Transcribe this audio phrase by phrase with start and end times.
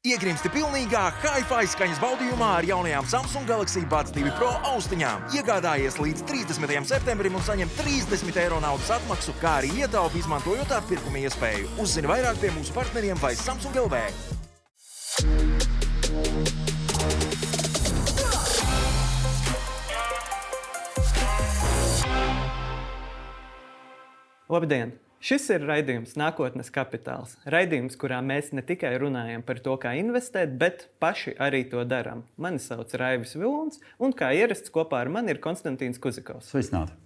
[0.00, 5.26] Iegrimsti pilnīgā hi-fi skaņas baudījumā ar jaunajām Samsung Galaxy Buds 2 Pro austiņām.
[5.36, 6.86] Iegādājies līdz 30.
[6.88, 11.68] septembrim un saņem 30 eiro naudas atmaksu, kā arī ietaupi izmantojot atpirkuma iespēju.
[11.84, 14.00] Uzzini vairāk pie mūsu partneriem vai Samsung LV.
[24.48, 24.96] Labdien!
[25.20, 27.34] Šis ir raidījums Nākotnes kapitāls.
[27.52, 32.22] Raidījums, kurā mēs ne tikai runājam par to, kā investēt, bet paši arī to darām.
[32.40, 36.48] Mani sauc Raivis Vilons, un kā ierasts kopā ar mani ir Konstantīns Kuzikovs.
[36.48, 36.96] Sveicināti!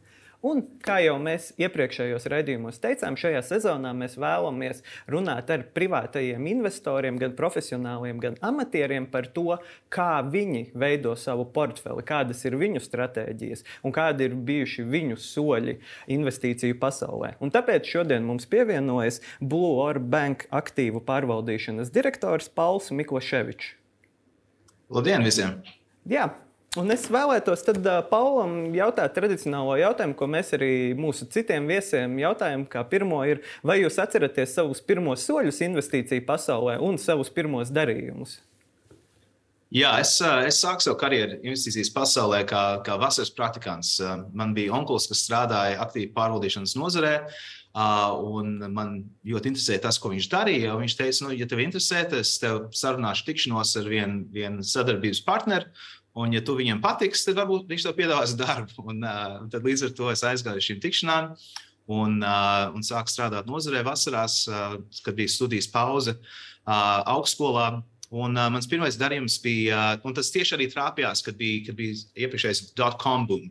[0.44, 7.16] Un, kā jau mēs iepriekšējos raidījumos teicām, šajā sezonā mēs vēlamies runāt ar privātajiem investoriem,
[7.20, 9.56] gan profesionāliem, gan amatieriem par to,
[9.88, 15.78] kā viņi veido savu portfeli, kādas ir viņu stratēģijas un kādi ir bijuši viņu soļi
[16.18, 17.34] investīciju pasaulē.
[17.40, 23.72] Un tāpēc šodien mums pievienojas Blue Orb Bank aktīvu pārvaldīšanas direktors Pauls Mikloševičs.
[24.92, 25.62] Labdien visiem!
[26.04, 26.28] Jā,
[26.74, 32.16] Un es vēlētos tad, uh, Paulam jautāt tradicionālo jautājumu, ko mēs arī mūsu citiem viesiem
[32.18, 32.64] jautājam.
[32.66, 38.40] Kā pirmo ir, vai jūs atceraties savus pirmos soļus investīciju pasaulē un savus pirmos darījumus?
[39.74, 43.96] Jā, es, es sāku savu karjeru investīcijas pasaulē kā, kā vasaras praktikants.
[44.34, 47.16] Man bija onkls, kas strādāja aktīvi pārvaldīšanas nozarē.
[47.74, 50.76] Un man ļoti interesēja tas, ko viņš darīja.
[50.78, 55.22] Viņš teica, nu, ja tev interesē, tad es tev sarunāšu tikšanos ar vienu vien sadarbības
[55.26, 55.70] partneri.
[56.14, 58.84] Un, ja tu viņam patiks, tad varbūt viņš tev piedāvās darbu.
[58.86, 61.32] Un, uh, tad līdz ar to es aizgāju uz šīm tikšanām
[61.90, 67.80] un, uh, un sāku strādāt nozarē vasarās, uh, kad bija studijas pauze uh, augstskolā.
[68.14, 71.80] Un, uh, mans pirmais darījums bija, uh, un tas tieši arī trāpījās, kad bija, kad
[71.80, 73.50] bija iepriekšējais dot-com boom.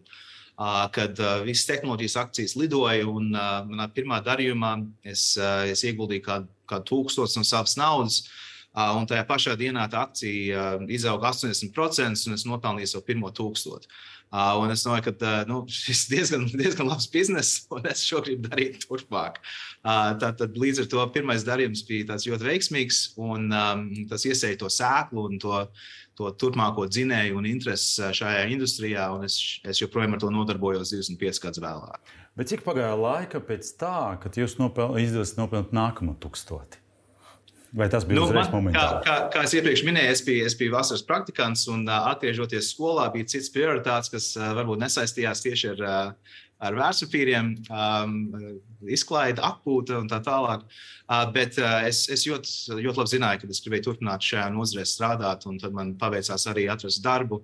[0.54, 5.84] Uh, kad uh, visas tehnoloģijas akcijas lidoja, un uh, manā pirmā darījumā es, uh, es
[5.84, 8.22] ieguldīju kādu kā tūkstošu no savas naudas.
[8.24, 8.40] Uh,
[8.74, 13.92] Un tajā pašā dienā tā akcija izauga 80%, un es nopelnīju savu pirmo tūkstošu.
[14.34, 18.50] Un es domāju, ka nu, šis ir diezgan, diezgan labs bizness, un es šo gribu
[18.50, 19.38] darīt turpmāk.
[19.86, 23.54] Tātad līdz ar to pirmais darījums bija ļoti veiksmīgs, un
[24.10, 25.62] tas iesaistīja to sēklu un to,
[26.18, 29.06] to turpmāko dzinēju un interesi šajā industrijā.
[29.30, 29.38] Es,
[29.70, 32.16] es joprojām ar to nodarbojos 25 gadus vēlāk.
[32.34, 36.82] Bet cik pagāja laika pēc tā, kad jūs nopel, izdevāt nopelnīt nākamo tūkstoti?
[37.74, 38.82] Vai tas bija nu, uzreiz momentā?
[38.82, 42.70] Kā, kā, kā es iepriekš minēju, es biju, es biju vasaras praktikants, un uh, atgriežoties
[42.70, 46.36] skolā, bija cits prioritāts, kas uh, varbūt nesaistījās tieši ar, uh,
[46.70, 48.14] ar vērtspapīriem, um,
[48.86, 50.68] izklaide, atpūta un tā tālāk.
[50.68, 54.86] Uh, bet uh, es, es ļoti, ļoti labi zināju, ka es gribēju turpināt šajā nozarē
[54.94, 57.42] strādāt, un tad man paveicās arī atrast darbu.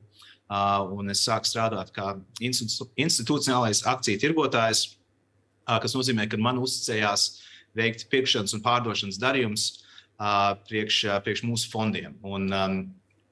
[0.50, 4.85] Uh, un es sāku strādāt kā institucionālais akciju tirgotājs,
[5.66, 7.29] uh, kas nozīmē, ka man uzticējās
[7.78, 9.69] veikt pirkšanas un pārdošanas darījumus
[10.19, 12.18] priekš, priekš mūsu fondiem.
[12.28, 12.80] Un, um,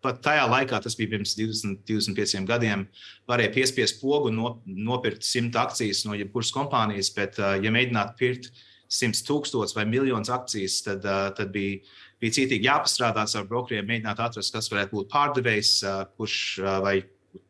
[0.04, 2.86] pat tajā laikā, tas bija pirms 20, 25 gadiem,
[3.30, 8.52] varēja piespiest pogu un no, nopirkt 100 akcijas no jebkuras kompānijas, bet, ja mēģinātu pirkt
[8.94, 11.04] 100 tūkstošus vai miljonus akcijas, tad,
[11.38, 11.82] tad bija,
[12.22, 15.74] bija cītīgi jāpastrādā ar brokeriem, mēģināt atrast, kas varētu būt pārdevējs,
[16.16, 16.38] kurš
[16.86, 17.00] vai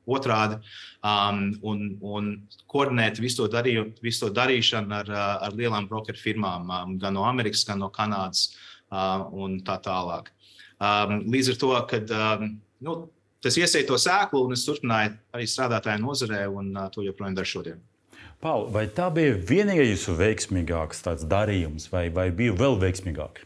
[0.07, 0.57] otrādi,
[1.05, 2.31] um, un, un
[2.71, 5.11] koordinēt visu to, darīju, visu to darīšanu ar,
[5.45, 8.47] ar lielām brokeru firmām, um, gan no Amerikas, gan no Kanādas.
[8.47, 10.31] Uh, un tā tālāk.
[11.27, 12.13] Līdz ar to, kad
[12.85, 12.95] nu,
[13.43, 17.49] tas iesaistīja to sēklu, un es turpināju arī strādāt tajā nozarē, un to joprojām daru
[17.49, 17.83] šodien.
[18.43, 23.41] Paul, vai tā bija vienīgais jūsu veiksmīgākais darījums, vai, vai bija vēl veiksmīgāk?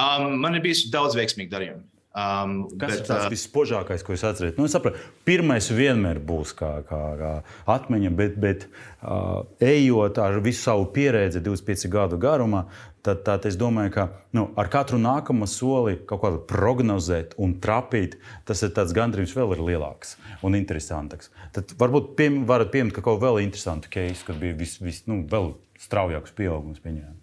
[0.00, 1.84] Um, man ir bijis daudz veiksmīgu darījumu.
[2.10, 4.56] Um, Kas bet, ir tas uh, vispožākais, ko jūs atceraties?
[4.58, 7.28] Nu, sapratu, pirmais vienmēr būs kā, kā, kā
[7.70, 12.64] atmiņa, bet, bet uh, ejot ar visu savu pieredzi 25 gadu garumā,
[13.06, 18.18] tad, tad es domāju, ka nu, ar katru nākamo soli kaut kādu prognozēt un trapīt,
[18.48, 21.30] tas ir gandrīz vēl ir lielāks un interesantāks.
[21.54, 25.22] Tad varbūt piem, varat pieminēt kaut ko vēl interesantu case, kad bija vis, vis, nu,
[25.30, 26.82] vēl straujāks pieaugums.
[26.82, 27.16] Pieņēma.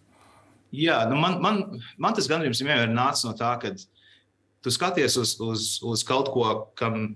[0.79, 1.61] Jā, nu man, man,
[1.99, 3.75] man tas gandrīz vienmēr nāca no tā, ka
[4.67, 6.43] tu skaties uz, uz, uz kaut ko,
[6.75, 7.15] kam,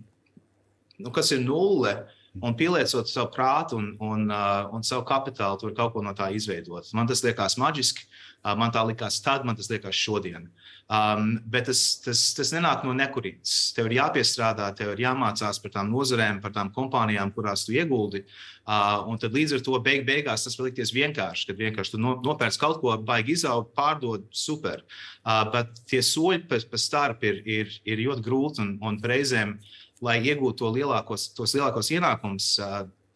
[0.95, 1.91] nu, kas ir nulle,
[2.39, 6.29] un pieliecot savu prātu un, un, uh, un savu kapitālu, tur kaut ko no tā
[6.31, 6.87] izveidot.
[6.95, 10.47] Man tas liekas maģiski, uh, man tā likās tad, man tas liekas šodien.
[10.91, 13.73] Um, bet tas, tas, tas nenāk no nekurītes.
[13.75, 18.23] Tev ir jāpiestrādā, tev ir jāmācās par tām nozarēm, par tām kompānijām, kurās tu ieguldi.
[18.61, 22.01] Uh, un tad līdz ar to beig beigās tas var likties vienkārši, kad vienkārši tu
[22.03, 24.83] nopērci kaut ko, baigi izaugt, pārdod, super.
[25.23, 29.57] Uh, bet tie soļi pēc, pēc starp ir, ir, ir ļoti grūti un, un reizēm.
[29.59, 32.55] Uh, lai iegūtu to lielākos, tos lielākos ienākumus,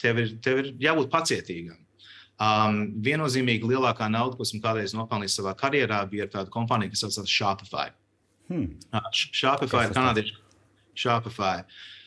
[0.01, 1.81] tev ir, tev ir jābūt pacietīgam.
[2.35, 7.05] Um, viennozīmīgi lielākā nauda, ko esmu kādreiz nopelnījis savā karjerā, bija ar tādu kompāniju, kas
[7.05, 7.85] saucās Shopify.
[8.51, 8.73] Hmm.
[9.15, 10.41] Shopify ir kanādiešu.
[10.99, 11.63] Shopify.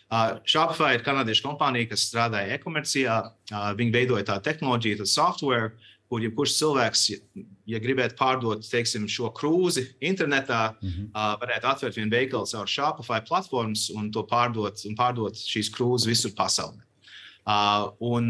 [0.08, 3.16] Uh, Shopify ir kanādiešu kompānija, kas strādāja e-komercijā.
[3.48, 5.72] Uh, viņi veidoja tādu tehnoloģiju, tādu software,
[6.08, 11.08] kur jebkurš cilvēks, ja, ja gribētu pārdot teiksim, šo krūzi internetā, mm -hmm.
[11.12, 16.08] uh, varētu atvērt vienu veikalu caur Shopify platformas un to pārdot, un pārdot šīs krūzes
[16.08, 16.80] visur pasaulē.
[17.48, 18.20] Uh,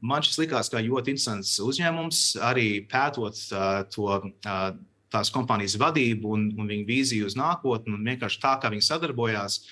[0.00, 4.32] man šis likās kā ļoti interesants uzņēmums, arī pētot uh, to.
[4.44, 4.76] Uh,
[5.08, 9.62] tās kompānijas vadību un, un viņu vīziju uz nākotni, un vienkārši tā, kā viņi sadarbojās.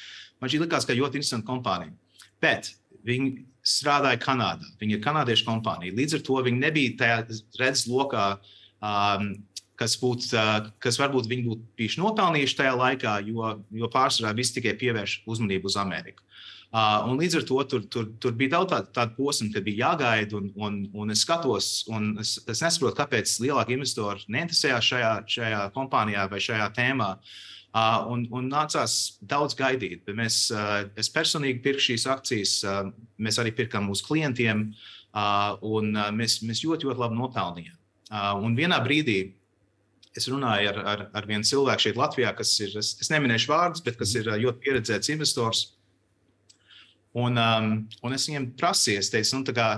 [0.40, 1.92] Man šī likās, ka ļoti interesanta kompānija.
[2.40, 2.72] Bet
[3.06, 4.68] viņi strādāja Kanādā.
[4.80, 5.94] Viņi ir kanādiešu kompānija.
[5.96, 7.16] Līdz ar to viņi nebija tajā
[7.60, 8.26] redzes lokā,
[8.84, 9.32] um,
[9.80, 14.54] kas, būt, uh, kas varbūt viņi būtu bijuši nopelnījuši tajā laikā, jo, jo pārsvarā viss
[14.54, 16.22] tikai pievērš uzmanību uz Ameriku.
[16.76, 20.36] Uh, līdz ar to tur, tur, tur bija daudz tādu, tādu posmu, kad bija jāgaida,
[20.36, 25.60] un, un, un es skatos, un es, es nesaprotu, kāpēc lielāki investori neinteresējās šajā, šajā
[25.76, 27.12] kompānijā vai šajā tēmā.
[27.16, 27.54] Uh,
[28.12, 30.06] un, un nācās daudz gaidīt.
[30.16, 32.84] Mēs, uh, es personīgi pirku šīs akcijas, uh,
[33.18, 34.68] mēs arī pirkām mūsu klientiem,
[35.64, 37.76] un mēs, mēs ļoti, ļoti labi nopelnījām.
[38.44, 39.14] Un vienā brīdī
[40.16, 43.84] es runāju ar, ar, ar vienu cilvēku šeit Latvijā, kas ir, es, es neminēšu vārdus,
[43.86, 45.62] bet kas ir ļoti pieredzēts investors.
[47.16, 47.70] Un, um,
[48.04, 49.70] un es viņiem prasīju, es teicu, nu, kā,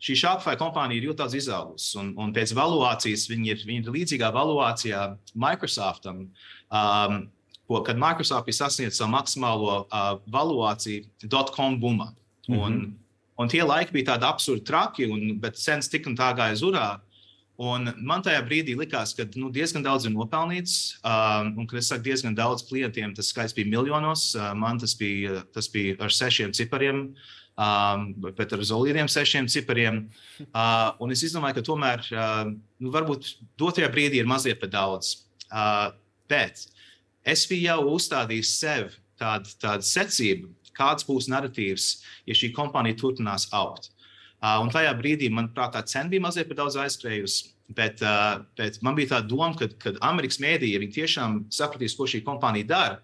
[0.00, 3.96] šī Shopify kompānija ir ļoti daudz izaugusi, un, un pēc valuācijas viņi ir, viņi ir
[3.98, 5.02] līdzīgā valuācijā
[5.44, 6.26] Microsoftam.
[6.72, 7.26] Um,
[7.66, 12.12] ko, kad Microsoft bija sasniedzis savu maksimālo uh, valuāciju dotcom bumā.
[12.48, 12.62] Mm -hmm.
[12.66, 12.94] un,
[13.36, 17.00] un tie laiki bija tādi absurdi traki, un, bet cenas tik un tā gāja zurā.
[17.56, 20.98] Un man tajā brīdī likās, ka nu, diezgan daudz ir nopelnīts.
[21.00, 24.34] Um, un, kad es saku diezgan daudz klientiem, tas skaits bija miljonos.
[24.34, 27.14] Uh, man tas bija, tas bija ar sešiem cipariem.
[27.56, 30.10] Um, bet ar zolīdiem sešiem cipariem.
[30.52, 35.24] Uh, un es domāju, ka tomēr uh, nu, varbūt dotajā brīdī ir mazliet par daudz.
[35.48, 35.96] Uh,
[36.28, 36.66] bet
[37.26, 41.90] es biju jau uzstādījis sev tādu, tādu secību, kāds būs narratīvs,
[42.28, 43.90] ja šī kompānija turpinās augt.
[44.36, 47.52] Uh, un tajā brīdī, manuprāt, tā cena bija mazliet par daudz aizskrējusi.
[47.76, 51.96] Bet, uh, bet man bija tā doma, ka, kad Amerikas mēdīja, ja viņi tiešām sapratīs,
[51.98, 53.00] ko šī kompānija dara,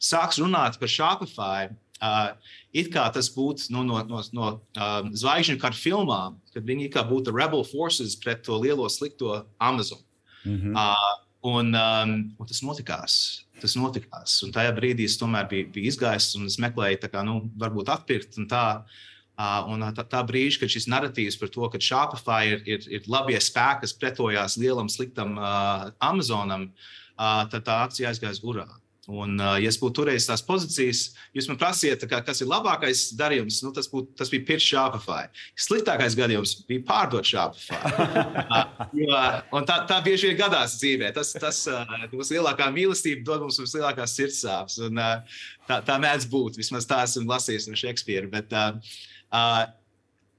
[0.00, 1.68] sāks runāt par Shopify.
[1.96, 2.36] Uh,
[2.76, 7.04] it kā tas būtu nu, no, no, no uh, zvaigžņu kara filmām, kad viņi kā
[7.08, 10.02] būtu rebel forces pret to lielo slikto Amazon.
[10.44, 10.74] Mm -hmm.
[10.76, 13.18] uh, un, um, un tas notikās
[13.60, 14.36] tas notikās.
[14.44, 18.38] Un tajā brīdī es tomēr biju, biju izgājis un es meklēju, kā, nu, varbūt atpirkt.
[18.40, 22.64] Un tā, uh, un tā, tā brīža, kad šis narratīvs par to, ka Shopify ir,
[22.68, 28.40] ir, ir labie spēki, kas pretojās lielam, sliktam uh, Amazonam, uh, tad tā akcija aizgāja
[28.42, 28.68] gurā.
[29.06, 31.00] Un, ja es būtu turējis tās pozīcijas,
[31.36, 35.28] jūs man prasījāt, kā, kas ir labākais darījums, nu, tas, būtu, tas bija pirkt Shopify.
[35.66, 37.78] Sliktākais gadījums bija pārdot Shopify.
[39.06, 41.12] uh, tā, tā bieži vien gadās dzīvē.
[41.14, 44.80] Tas, tas uh, mums lielākā mīlestība dod mums vislielākās sirdsāpes.
[44.88, 46.58] Un, uh, tā, tā mēdz būt.
[46.58, 48.30] Vismaz tā esmu lasījis no Šekspīra.
[48.32, 48.56] Bet,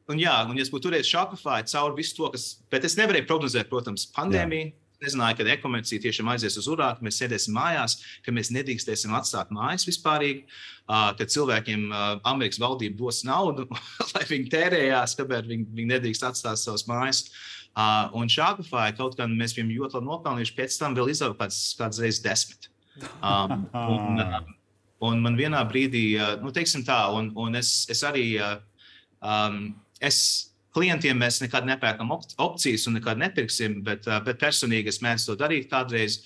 [0.08, 2.44] Un, jā, un ja es būtu turējis Shopify cauri visu to, kas.
[2.72, 4.70] Bet es nevarēju prognozēt, protams, pandēmiju.
[4.70, 9.14] Jā nezināju, kad e-komercija tiešām aizies uz urā, ka mēs sēdēsim mājās, ka mēs nedrīkstēsim
[9.18, 11.88] atstāt mājas vispārīgi, uh, ka cilvēkiem
[12.28, 13.68] Amerikas valdība dos naudu,
[14.16, 17.26] lai viņi tērējās, kamēr viņi, viņi nedrīkst atstāt savas mājas.
[18.18, 22.02] Un Shopify kaut kā mēs bijām ļoti labi nopelnījuši, pēc tam vēl izauga pēc kādas
[22.02, 22.72] reizes desmit.
[23.22, 24.24] Um, un,
[25.06, 26.08] un man vienā brīdī,
[26.42, 28.32] nu, teiksim tā, un, un es, es arī.
[29.22, 30.18] Um, es
[30.78, 35.68] klientiem mēs nekad nepērkam opcijas un nekad nepirksim, bet, bet personīgi es mēdzu to darīt
[35.74, 36.22] kādreiz.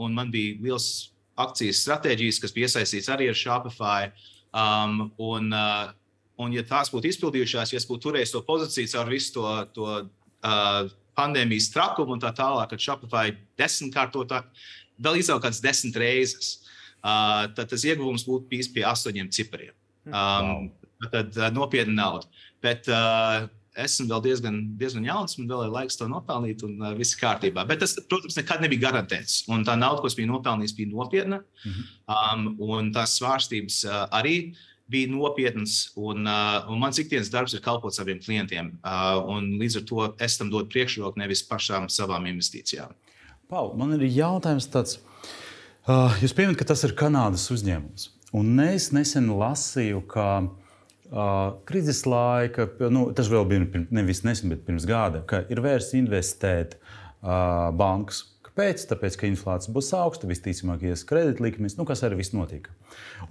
[0.00, 0.88] Un man bija liels
[1.38, 4.10] akcijas stratēģijas, kas bija iesaistīts arī ar Shopify.
[4.58, 5.90] Um, un, uh,
[6.40, 9.44] un, ja tās būtu izpildījušās, ja es būtu turējis to pozīciju caur visu to,
[9.76, 14.42] to uh, pandēmijas trakumu un tā tālāk, kad Shopify desmitkārtotā,
[15.04, 16.54] vēl izauga kāds desmit reizes,
[17.02, 19.74] uh, tad tas ieguvums būtu bijis pie astoņiem cipariem.
[20.08, 20.66] Um, wow.
[21.12, 22.44] Tad uh, nopietna nauda.
[22.64, 23.46] Bet uh,
[23.84, 27.22] esmu vēl diezgan, diezgan jauns, man vēl ir laiks to nopelnīt, un uh, viss ir
[27.22, 27.64] kārtībā.
[27.68, 29.42] Bet tas, protams, nekad nebija garantēts.
[29.52, 31.42] Un tā nauda, ko es biju nopelnījis, bija nopietna.
[31.64, 31.86] Mm -hmm.
[32.16, 34.54] um, un tās svārstības uh, arī
[34.88, 35.92] bija nopietnas.
[35.96, 38.78] Un, uh, un mans ikdienas darbs ir kalpot saviem klientiem.
[38.82, 42.94] Uh, līdz ar to es tam dodu priekšroku nevis pašām savām investīcijām.
[43.48, 44.98] Pau, man ir jautājums tāds.
[45.88, 48.10] Uh, jūs pieminat, ka tas ir Kanādas uzņēmums.
[48.32, 50.67] Un es nesen lasīju, ka uh,
[51.08, 55.62] Uh, krīzes laika, nu, tas vēl bija pirms, nevis nesen, bet pirms gada, ka ir
[55.64, 58.26] vērts investēt uh, bankas.
[58.44, 58.82] Kāpēc?
[58.90, 62.74] Tāpēc, ka inflācija būs augsta, visticamāk, ies kredītlikmes, nu, kas arī viss notika.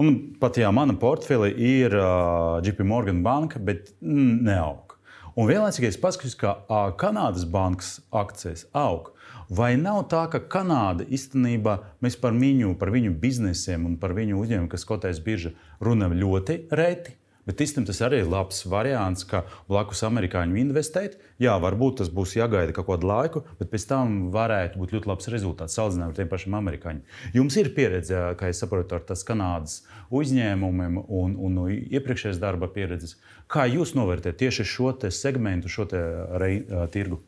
[0.02, 4.96] Un pat ja mana portfeli ir uh, JP Morgan banka, bet neaug.
[5.38, 9.12] Un vienlaicīgi es paskatos, ka uh, Kanādas bankas akcijas aug.
[9.54, 14.42] Vai nav tā, ka Kanāda īstenībā mēs par viņu, par viņu biznesiem un par viņu
[14.42, 17.14] uzņēmumu, kas kotēs biržā, runājam ļoti reti?
[17.48, 21.16] Bet īstenībā tas arī ir labs variants, kā blakus amerikāņu investēt.
[21.40, 25.30] Jā, varbūt tas būs jāgaida kaut kādu laiku, bet pēc tam varētu būt ļoti labs
[25.32, 27.06] rezultāts salīdzinājumā ar tiem pašiem amerikāņiem.
[27.38, 29.80] Jums ir pieredze, kā es saprotu, ar tās Kanādas
[30.12, 33.16] uzņēmumiem un, un no iepriekšējās darba pieredzes.
[33.48, 35.88] Kā jūs novērtējat tieši šo segmentu, šo
[36.42, 37.22] rei, uh, tirgu?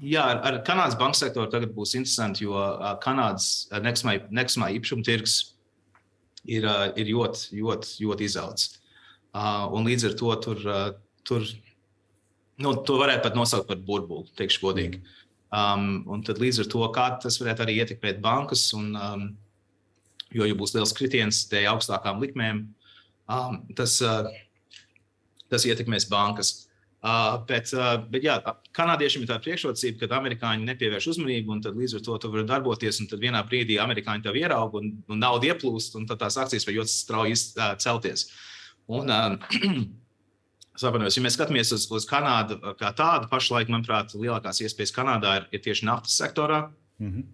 [0.00, 2.56] Jā, ar, ar Kanādas banku sektoru tagad būs interesanti, jo
[3.04, 5.38] Kanādas nekustamā īpašuma tirgus
[6.48, 8.80] ir, ir ļoti, ļoti, ļoti izaudzis.
[9.36, 10.62] Un līdz ar to tur,
[11.26, 11.46] tur
[12.62, 15.02] nu, to varētu pat nosaukt par burbuli, teikšu godīgi.
[15.56, 19.26] Um, un tad līdz ar to, kā tas varētu arī ietekmēt bankas, un, um,
[20.34, 22.64] jo, ja būs liels kritiens dēļ augstākām likmēm,
[23.30, 24.26] um, tas, uh,
[25.52, 26.65] tas ietekmēs bankas.
[27.06, 28.34] Uh, bet, uh, bet jā,
[28.74, 32.98] kanādiešiem ir tā priekšrocība, ka amerikāņi nepievērš uzmanību, un līdz ar to tu vari darboties.
[33.06, 36.74] Tad vienā brīdī amerikāņi tev ierauga un, un nauda ieplūst, un tad tās akcijas var
[36.80, 38.26] ļoti strauji uh, celties.
[38.90, 39.86] Un, uh,
[40.82, 45.46] Saprotu, ja mēs skatāmies uz, uz Kanādu kā tādu, pašlaik, manuprāt, lielākās iespējas Kanādā ir,
[45.54, 46.66] ir tieši naftas sektorā,
[46.98, 47.30] mm -hmm.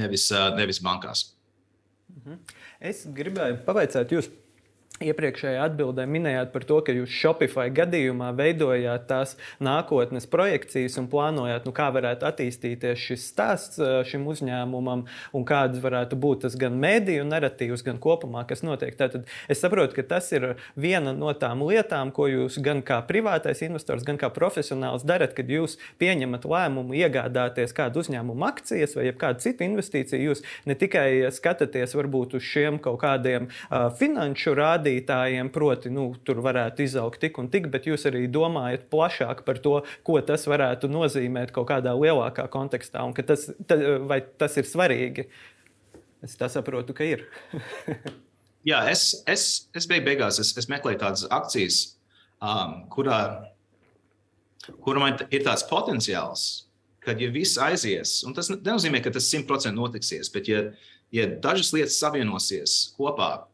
[0.00, 1.34] nevis, nevis bankās.
[2.08, 2.56] Mm -hmm.
[2.80, 4.32] Es gribēju pavaicāt jūs
[5.00, 9.30] Iepriekšējā atbildē minējāt par to, ka jūs Shopify gadījumā veidojāt tās
[9.64, 13.80] nākotnes projekcijas un plānojāt, nu, kā varētu attīstīties šis stāsts
[14.10, 18.92] šim uzņēmumam un kādas varētu būt tas gan mēdīju narratīvs, gan kopumā, kas notiek.
[18.98, 20.44] Tātad es saprotu, ka tas ir
[20.76, 25.48] viena no tām lietām, ko jūs gan kā privātais investors, gan kā profesionāls darat, kad
[25.48, 30.28] jūs pieņemat lēmumu iegādāties kādu uzņēmumu akcijas vai kādu citu investīciju.
[30.28, 36.14] Jūs ne tikai skatāties varbūt uz šiem kaut kādiem uh, finanšu rādītājiem, rādītājiem, proti, nu,
[36.24, 40.46] tur varētu izaugt tik un tik, bet jūs arī domājat plašāk par to, ko tas
[40.46, 45.28] varētu nozīmēt kaut kādā lielākā kontekstā un tas, ta, vai tas ir svarīgi.
[46.22, 47.24] Es tā saprotu, ka ir.
[48.68, 51.96] Jā, es, es, es beig beigās es, es meklēju tādas akcijas,
[52.42, 53.46] um, kurā,
[54.84, 56.66] kurā man ir tāds potenciāls,
[57.00, 60.66] ka, ja viss aizies, un tas nenozīmē, ka tas simtprocentīgi notiksies, bet ja,
[61.08, 63.46] ja dažas lietas savienosies kopā,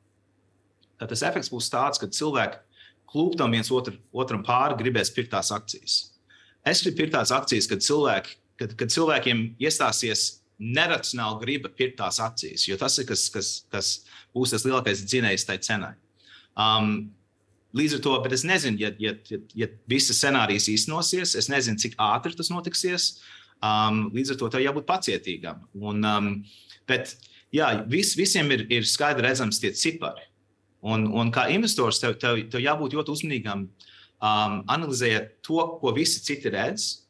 [1.00, 2.62] Tad tas efekts būs tāds, ka cilvēki
[3.10, 5.98] klūptam viens otru, otram pāri, gribēs pirkt tās akcijas.
[6.66, 10.26] Es gribu pirkt tās akcijas, kad, cilvēki, kad, kad cilvēkiem iestāsies
[10.58, 13.92] neracionāli griba pirkt tās akcijas, jo tas ir kas, kas, kas
[14.34, 15.94] būs tas lielākais dzinējs tai cenai.
[16.56, 17.12] Um,
[17.76, 21.76] Līdz ar to, bet es nezinu, ja, ja, ja, ja visas scenārijas īstenosies, es nezinu,
[21.82, 23.08] cik ātri tas notiksies.
[23.64, 25.60] Um, līdz ar to tev jābūt pacietīgam.
[25.76, 26.30] Un, um,
[26.88, 27.12] bet
[27.52, 30.24] jā, vis, visiem ir, ir skaidri redzams tie cipari.
[30.86, 36.22] Un, un kā investors, tev, tev, tev jābūt ļoti uzmanīgam, um, analizēt to, ko visi
[36.22, 37.06] citi redz,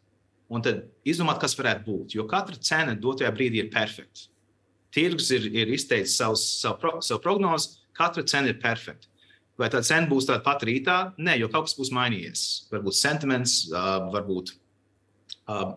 [0.48, 2.14] un tad izdomāt, kas varētu būt.
[2.16, 4.30] Jo katra cena dotajā brīdī ir perfekta.
[4.94, 9.10] Tirgus ir, ir izteicis savus, savu, pro, savu prognozi, katra cena ir perfekta.
[9.60, 10.96] Vai tā cena būs tāda pati rītā?
[11.16, 12.42] Nē, jo kaut kas būs mainījies.
[12.72, 14.52] Varbūt sentiments, uh, varbūt.
[15.46, 15.76] Uh,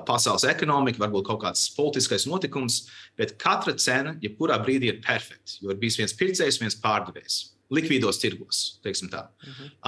[0.00, 2.86] pasaules ekonomika, varbūt kaut kāds politiskais notikums,
[3.18, 5.58] bet katra cena, jebkurā brīdī, ir perfekta.
[5.60, 7.38] Jo ir bijis viens pircējs, viens pārdevējs.
[7.72, 9.26] Likvīdos tirgos, tā.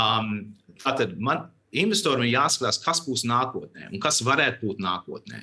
[0.00, 5.42] Um, tātad man investoram ir jāskatās, kas būs nākotnē un kas varētu būt nākotnē.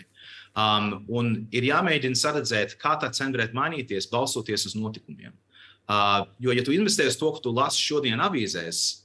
[0.51, 5.34] Um, un ir jāmēģina saredzēt, kā tā cena varētu mainīties, balstoties uz notikumiem.
[5.91, 9.00] Uh, jo, ja tu investē uz to, ko tu lasi šodien avīzēs,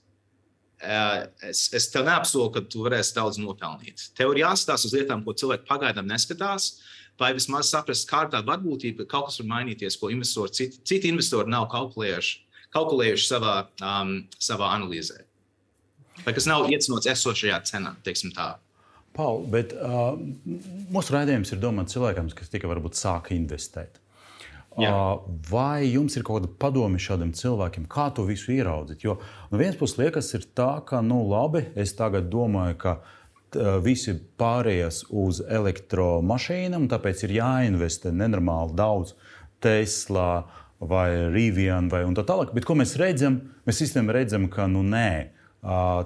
[0.82, 4.10] es, es tev neapsolu, ka tu varēsi daudz nopelnīt.
[4.18, 6.76] Tev ir jāskatās uz lietām, ko cilvēki pagaidām neskatās,
[7.20, 11.12] vai vismaz saprast, kā tā varbūtība, ka kaut kas var mainīties, ko investori, citi, citi
[11.12, 12.36] investori nav kalkulējuši,
[12.76, 15.22] kalkulējuši savā, um, savā analīzē.
[16.24, 18.54] Vai kas nav iecinots esošajā cenā, teiksim tā.
[19.16, 20.16] Paul, bet uh,
[20.92, 24.00] mūsu raidījums ir domāts cilvēkiem, kas tikai varbūt sāka investēt.
[24.76, 24.92] Jā.
[25.48, 29.06] Vai jums ir kaut kāda padome šādiem cilvēkiem, kā to visu ieraudzīt?
[29.06, 29.16] Jo
[29.50, 32.98] no vienas puses liekas, tā, ka, nu, labi, es tagad domāju, ka
[33.80, 39.14] visi pārējās uz elektromašīnām, tāpēc ir jāinvestē nenormāli daudz
[39.64, 40.44] Tesla
[40.80, 42.52] vai Rivian vai tā tālāk.
[42.52, 43.40] Bet ko mēs redzam?
[43.64, 45.32] Mēs īstenībā redzam, ka nu nē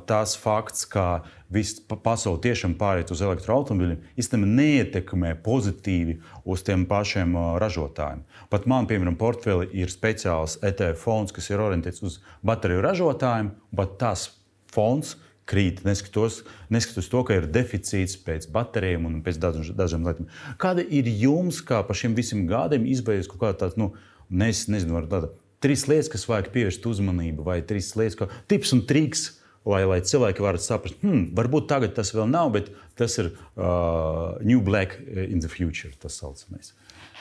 [0.07, 7.35] tas fakts, ka viss pasaule tiešām pāriet uz elektroautomobiļiem, īstenībā neietekmē pozitīvi uz tiem pašiem
[7.63, 8.23] ražotājiem.
[8.53, 13.99] Pat man, piemēram, portfelī ir speciāls ETF fonds, kas ir orientēts uz bateriju ražotājiem, bet
[14.01, 14.29] tas
[14.71, 15.17] fonds
[15.51, 20.31] krīt, neskatoties, neskatoties to, ka ir deficīts pēc baterijām un pēc dažām lietām.
[20.63, 23.91] Kāda ir jums, kā par šiem visiem gadiem, izvēlēties kaut kāda tāda, nu,
[24.31, 25.33] nes, nezinu, tāda
[25.65, 29.27] trīs lietas, kas vajag pievērst uzmanību, vai trīs lietas, kā tips un triks?
[29.69, 34.39] Lai, lai cilvēki varētu saprast, hmm, varbūt tagad tas vēl nav, bet tas ir uh,
[34.45, 35.93] New Black in the Future.
[36.01, 36.73] Tas saucamais.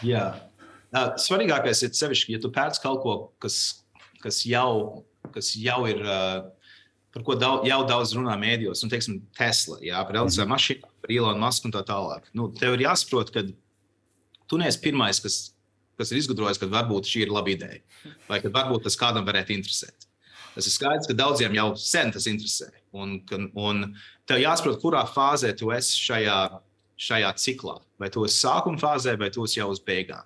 [0.05, 0.31] Jā.
[0.89, 3.83] Uh, svarīgākais ir sevišķi, ja tu pēc kaut ko, kas,
[4.23, 5.03] kas, jau,
[5.35, 6.01] kas jau ir.
[6.05, 6.47] Uh,
[7.13, 10.91] par ko daudz, jau daudz runā mēdījos, nu, teiksim, Tesla, jā, par elektriskām mm mašīnām,
[11.01, 12.27] par Ilonu Masku un tā tālāk.
[12.37, 13.43] Nu, tev ir jāsaprot, ka
[14.49, 15.39] tu neesi pirmais, kas,
[15.97, 17.81] kas ir izgudrojis, ka varbūt šī ir laba ideja,
[18.29, 20.08] vai ka varbūt tas kādam varētu interesēt.
[20.59, 22.65] Tas ir skaidrs, ka daudziem jau sen tas interesē.
[22.91, 23.13] Un,
[23.55, 23.85] un
[24.27, 26.39] tev jāsaprot, kurā fāzē tu esi šajā,
[26.99, 27.77] šajā ciklā.
[28.01, 30.25] Vai tu esi sākuma fāzē, vai tu esi jau uz beigām.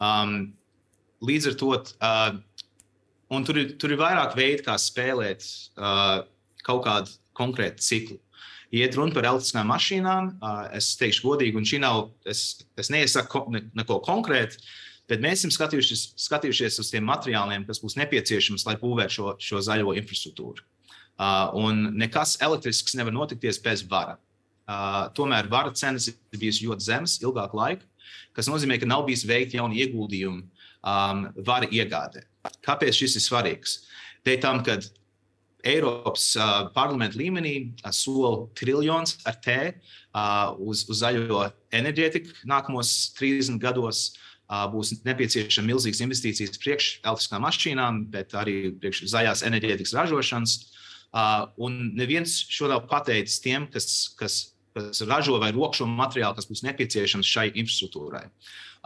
[0.00, 0.32] Um,
[1.28, 2.38] līdz ar to uh,
[3.44, 5.44] tur ir, tur ir vairāk veidu, kā spēlēt
[5.76, 6.24] uh,
[6.64, 8.18] kaut kādu konkrētu ciklu.
[8.72, 12.46] Iet runa par elektriskām mašīnām, uh, es teikšu godīgi, un šī nav, es,
[12.80, 14.64] es neiesaku ne, neko konkrētu,
[15.10, 19.62] bet mēs esam skatījušies, skatījušies uz tiem materiāliem, kas būs nepieciešams, lai būvētu šo, šo
[19.68, 20.64] zaļo infrastruktūru.
[21.16, 24.18] Uh, un nekas elektrisks nevar notikties bez vara.
[24.66, 27.86] Uh, tomēr vara cenas ir bijusi ļoti zemas ilgāku laiku,
[28.36, 32.26] kas nozīmē, ka nav bijis veikti jauni ieguldījumi um, vara iegādē.
[32.66, 33.78] Kāpēc šis ir svarīgs?
[34.26, 34.76] Dēļ tam, ka
[35.66, 42.92] Eiropas uh, parlamenta līmenī uh, sola triljons ar T uh, uz, uz zaļo enerģētiku nākamos
[43.16, 44.10] 30 gados.
[44.10, 50.58] Uh, būs nepieciešama milzīgas investīcijas priekš elektriskām mašīnām, bet arī priekš zaļās enerģētikas ražošanas.
[51.62, 53.88] Un neviens šo nav pateicis tiem, kas,
[54.18, 54.38] kas,
[54.76, 58.26] kas ražo vai rokšo materiālu, kas būs nepieciešams šai infrastruktūrai.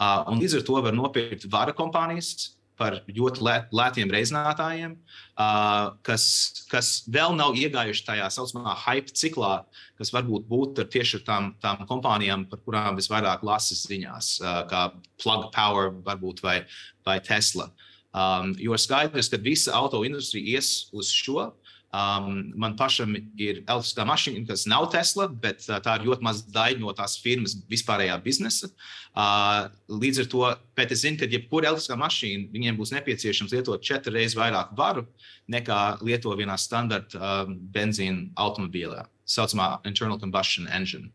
[0.00, 6.25] Un līdz ar to var nopirkt vara kompānijas, par ļoti lēt, lētiem reizinātājiem, uh, kas,
[6.71, 9.53] kas vēl nav iegājuši tajā saucamā hype ciklā,
[10.01, 14.63] kas varbūt būtu ar tieši ar tām, tām kompānijām, par kurām visvairāk lasas ziņās, uh,
[14.71, 14.87] kā
[15.21, 16.63] Plug Power varbūt, vai,
[17.07, 17.69] vai Tesla.
[18.11, 21.51] Um, jo skaidrs, ka visa auto industrija ies uz šo,
[21.90, 26.44] Um, man pašam ir elektriskā mašīna, kas nav Tesla, bet uh, tā ir ļoti maza
[26.54, 28.70] daļa no tās firmas vispārējā biznesa.
[29.11, 30.44] Uh, līdz ar to,
[30.78, 35.02] bet es zinu, ka jebkura elektriskā mašīna viņiem būs nepieciešams lietot četras reizes vairāk varu
[35.50, 41.11] nekā lieto vienā standarta um, benzīna automobīlā, tā saucamā internal combustion engine.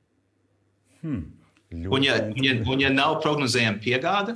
[0.99, 1.23] Hmm.
[1.71, 4.35] Un ja, un, ja, un ja nav prognozējama piegāde,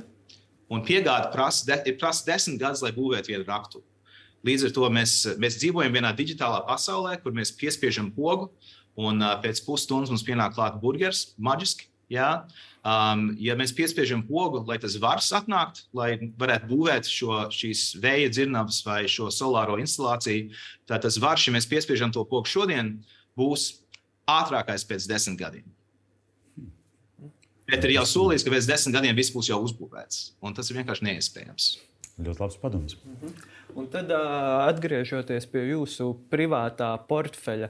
[0.72, 3.84] un piegāde prasa, de, prasa desmit gadus, lai būvētu vienu raktu.
[4.46, 8.48] Līdz ar to mēs, mēs dzīvojam vienā digitālā pasaulē, kur mēs piespiežam pogu,
[9.00, 11.90] un pēc pusstundas mums pienāk klāta burgers, maģiski.
[12.10, 12.30] Jā.
[12.82, 18.32] Um, ja mēs piespiežam pogu, lai tas var atnākt, lai varētu būvēt šo, šīs vēja
[18.32, 20.48] dzirnavas vai šo solāro instalāciju,
[20.90, 22.96] tad tas var, ja mēs piespiežam to pogu šodien,
[23.38, 23.68] būs
[24.26, 25.68] ātrākais pēc desmit gadiem.
[27.70, 30.80] Bet ir jau solījis, ka pēc desmit gadiem viss būs jau uzbūvēts, un tas ir
[30.80, 31.70] vienkārši neiespējams.
[32.20, 32.96] Ļoti labs padoms.
[33.04, 33.48] Mm -hmm.
[33.78, 37.68] Un tad, atgriežoties pie jūsu privātā portfeļa,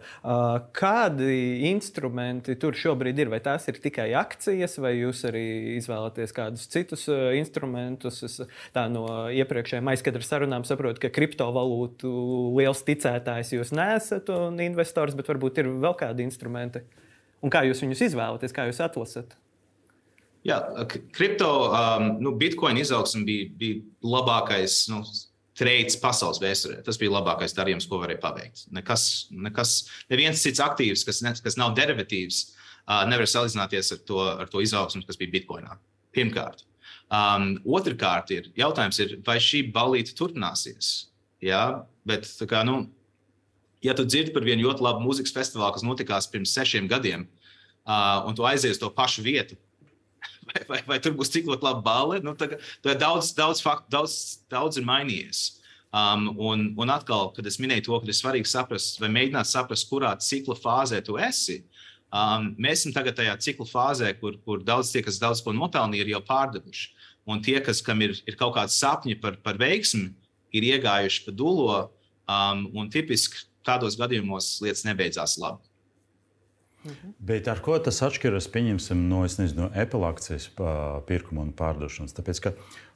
[0.76, 1.34] kādi
[1.70, 3.30] instrumenti tur šobrīd ir?
[3.32, 5.44] Vai tās ir tikai akcijas, vai jūs arī
[5.76, 8.22] izvēlaties kādus citus instrumentus?
[8.26, 8.40] Es
[8.76, 12.14] tā no iepriekšējām aizkadra sarunām saprotu, ka kriptovalūtu
[12.56, 16.84] liels ticētājs jūs neesat un investors, bet varbūt ir vēl kādi instrumenti.
[17.40, 19.36] Un kā jūs viņus izvēlaties, kā jūs atlasat?
[20.46, 20.56] Jā,
[21.12, 25.02] kripto, um, nu, bitkoina izaugsme bija, bija labākais nu,
[25.60, 26.78] trades pasaules vēsturē.
[26.86, 28.64] Tas bija labākais darījums, ko varēja paveikt.
[28.72, 29.74] Nekas, nekas,
[30.12, 32.40] neviens cits aktīvs, kas, ne, kas nav derivatīvs,
[32.86, 35.76] uh, nevar salīdzināties ar to, ar to izaugsmu, kas bija bitkoinā.
[36.16, 36.64] Pirmkārt.
[37.10, 41.10] Um, Otrakārt, ir jautājums, ir, vai šī balīte turpināsies.
[41.44, 41.64] Jā,
[42.08, 42.84] bet kā, nu,
[43.84, 47.26] ja tu dzirdi par vienu ļoti labu mūzikas festivālu, kas notikās pirms sešiem gadiem,
[47.84, 49.58] uh, un tu aizies to pašu vietu,
[50.48, 52.20] vai, vai, vai tur būs tik laba balva.
[52.24, 52.52] Nu, tā,
[52.84, 54.14] tā daudz, daudz, faktu, daudz,
[54.52, 55.60] daudz ir mainījies.
[55.90, 59.88] Um, un, un atkal, kad es minēju to, ka ir svarīgi saprast, vai mēģināt saprast,
[59.90, 61.60] kurā cikla fāzē tu esi.
[62.10, 66.06] Um, mēs esam tagad tajā cikla fāzē, kur, kur daudz tie, kas daudz ko nopelnīja,
[66.06, 66.90] ir jau pārdevuši.
[67.30, 70.08] Un tie, kas, kam ir, ir kaut kādi sapņi par, par veiksmi,
[70.56, 71.80] ir iegājuši pa dūlo.
[72.30, 75.69] Um, un tipiski tādos gadījumos lietas nebeidzās labi.
[76.84, 77.12] Mhm.
[77.18, 78.48] Bet ar ko tas atšķiras
[78.94, 80.48] no, nezinu, no Apple akcijas
[81.06, 82.14] pirkuma un pārdošanas?
[82.16, 82.52] Tāpēc, ka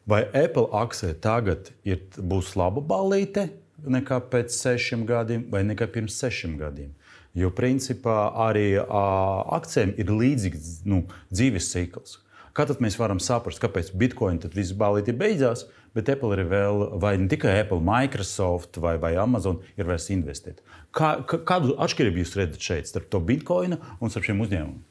[0.06, 3.50] vai Apple akcija tagad ir, būs laba balīte
[3.84, 6.94] nekā pēc sešiem gadiem vai nekā pirms sešiem gadiem?
[7.34, 11.02] Jo principā arī akcijiem ir līdzīgs nu,
[11.34, 12.20] dzīves cikls.
[12.54, 16.86] Kā tad mēs varam saprast, kāpēc Bitcoin tad viss balīti beidzās, bet Apple ir vēl,
[17.02, 20.62] vai ne tikai Apple, Microsoft vai, vai Amazon ir vairs investēt?
[20.94, 24.82] Kā, kādu atšķirību jūs redzat šeit starp to bitkoinu un starp šiem uzņēmumiem?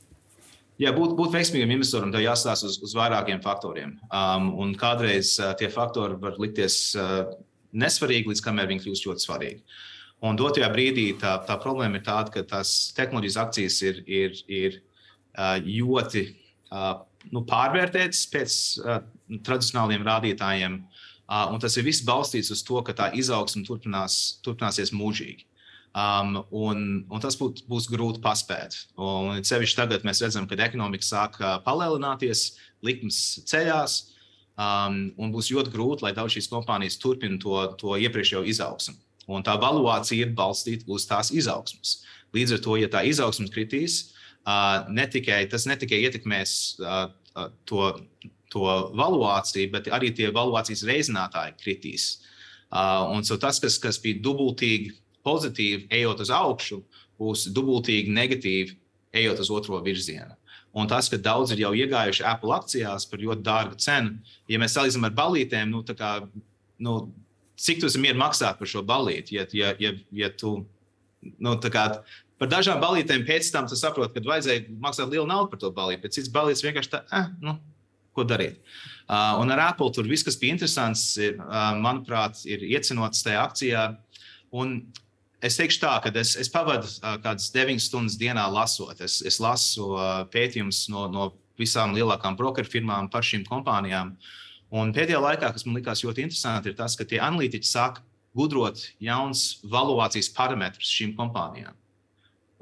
[0.82, 3.94] Jā, būt, būt veiksmīgam investoram, tev jāstāsta uz, uz vairākiem faktoriem.
[4.10, 7.28] Um, un kādreiz uh, tie faktori var likties uh,
[7.78, 9.62] nesvarīgi, līdz kamēr viņi kļūst ļoti svarīgi.
[10.26, 14.80] Un dotajā brīdī tā, tā problēma ir tāda, ka tās tehnoloģijas akcijas ir, ir, ir
[14.80, 19.00] uh, ļoti uh, nu, pārvērtētas pēc uh,
[19.46, 20.82] tradicionāliem rādītājiem.
[21.24, 25.48] Uh, tas ir viss balstīts uz to, ka tā izaugsme turpinās, turpināsies mūžīgi.
[25.94, 28.76] Um, un, un tas būt, būs grūti paspēt.
[28.98, 34.00] Un sevišķi tagad mēs redzam, ka ekonomika sāk palielināties, likmes ceļās,
[34.58, 38.98] um, un būs ļoti grūti, lai daudz šīs kompānijas turpina to, to iepriekšējo izaugsmu.
[39.30, 42.02] Un tā valuācija ir balstīta uz tās izaugsmas.
[42.34, 46.56] Līdz ar to, ja tā izaugsme kritīs, ne tikai, tas ne tikai ietekmēs
[47.70, 47.88] to,
[48.54, 52.08] to valuāciju, bet arī tie valuācijas reizinātāji kritīs.
[53.14, 54.94] Un so tas, kas, kas bija dubultīgi
[55.26, 56.82] pozitīvi, ejot uz augšu,
[57.22, 58.78] būs dubultīgi negatīvi,
[59.14, 60.36] ejot uz otro virzienu.
[60.74, 64.16] Un tas, ka daudz ir jau iegājuši Apple akcijās par ļoti dārgu cenu,
[64.50, 66.16] ja mēs salīdzinām ar balītēm, nu, kā,
[66.82, 66.96] nu,
[67.62, 69.38] cik tu esi mieru maksāt par šo balīti.
[69.38, 70.56] Ja, ja, ja, ja tu,
[71.22, 71.86] nu, kā,
[72.44, 76.18] par dažām balītēm pēc tam saproti, ka vajadzēja maksāt lielu naudu par to balīti, bet
[76.18, 77.56] cits balīts vienkārši tā, eh, nu,
[78.14, 78.60] ko darīt.
[79.08, 83.46] Uh, un ar Apple tur viss, kas bija interesants, ir, uh, manuprāt, ir iecenots tajā
[83.48, 83.86] akcijā.
[84.60, 84.76] Un
[85.44, 89.00] es teikšu tā, ka es, es pavadu uh, kādas 9 stundas dienā lasot.
[89.02, 91.30] Es, es lasu uh, pētījumus no, no
[91.60, 94.18] visām lielākām brokeru firmām par šīm kompānijām.
[94.74, 98.02] Un pēdējā laikā, kas man likās ļoti interesanti, ir tas, ka tie analītiķi sāk
[98.36, 101.76] gudrot jauns valuācijas parametrus šīm kompānijām.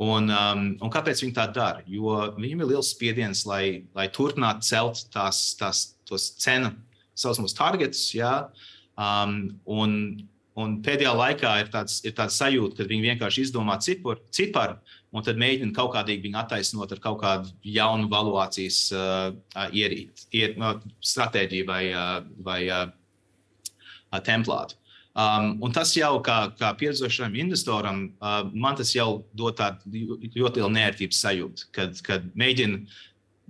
[0.01, 1.83] Un, um, un kāpēc viņi tā dara?
[1.85, 6.71] Jo viņiem ir liels spiediens, lai, lai turpinātu celt tās, tās cenu
[7.13, 8.07] saucamos targetus.
[8.17, 8.47] Ja?
[8.97, 9.93] Um, un,
[10.57, 14.79] un pēdējā laikā ir tāds, ir tāds sajūta, ka viņi vienkārši izdomā ciparu, ciparu
[15.13, 19.29] un tad mēģina kaut kādīgi viņu attaisnot ar kaut kādu jaunu valuācijas uh,
[19.69, 22.87] ierīt, ier, no, stratēģiju vai, uh, vai uh,
[24.25, 24.81] templātu.
[25.12, 30.06] Um, un tas jau kā, kā pieredzošam investoram, uh, man tas jau dod tādu
[30.38, 32.80] ļoti lielu nērtības sajūtu, kad, kad mēģina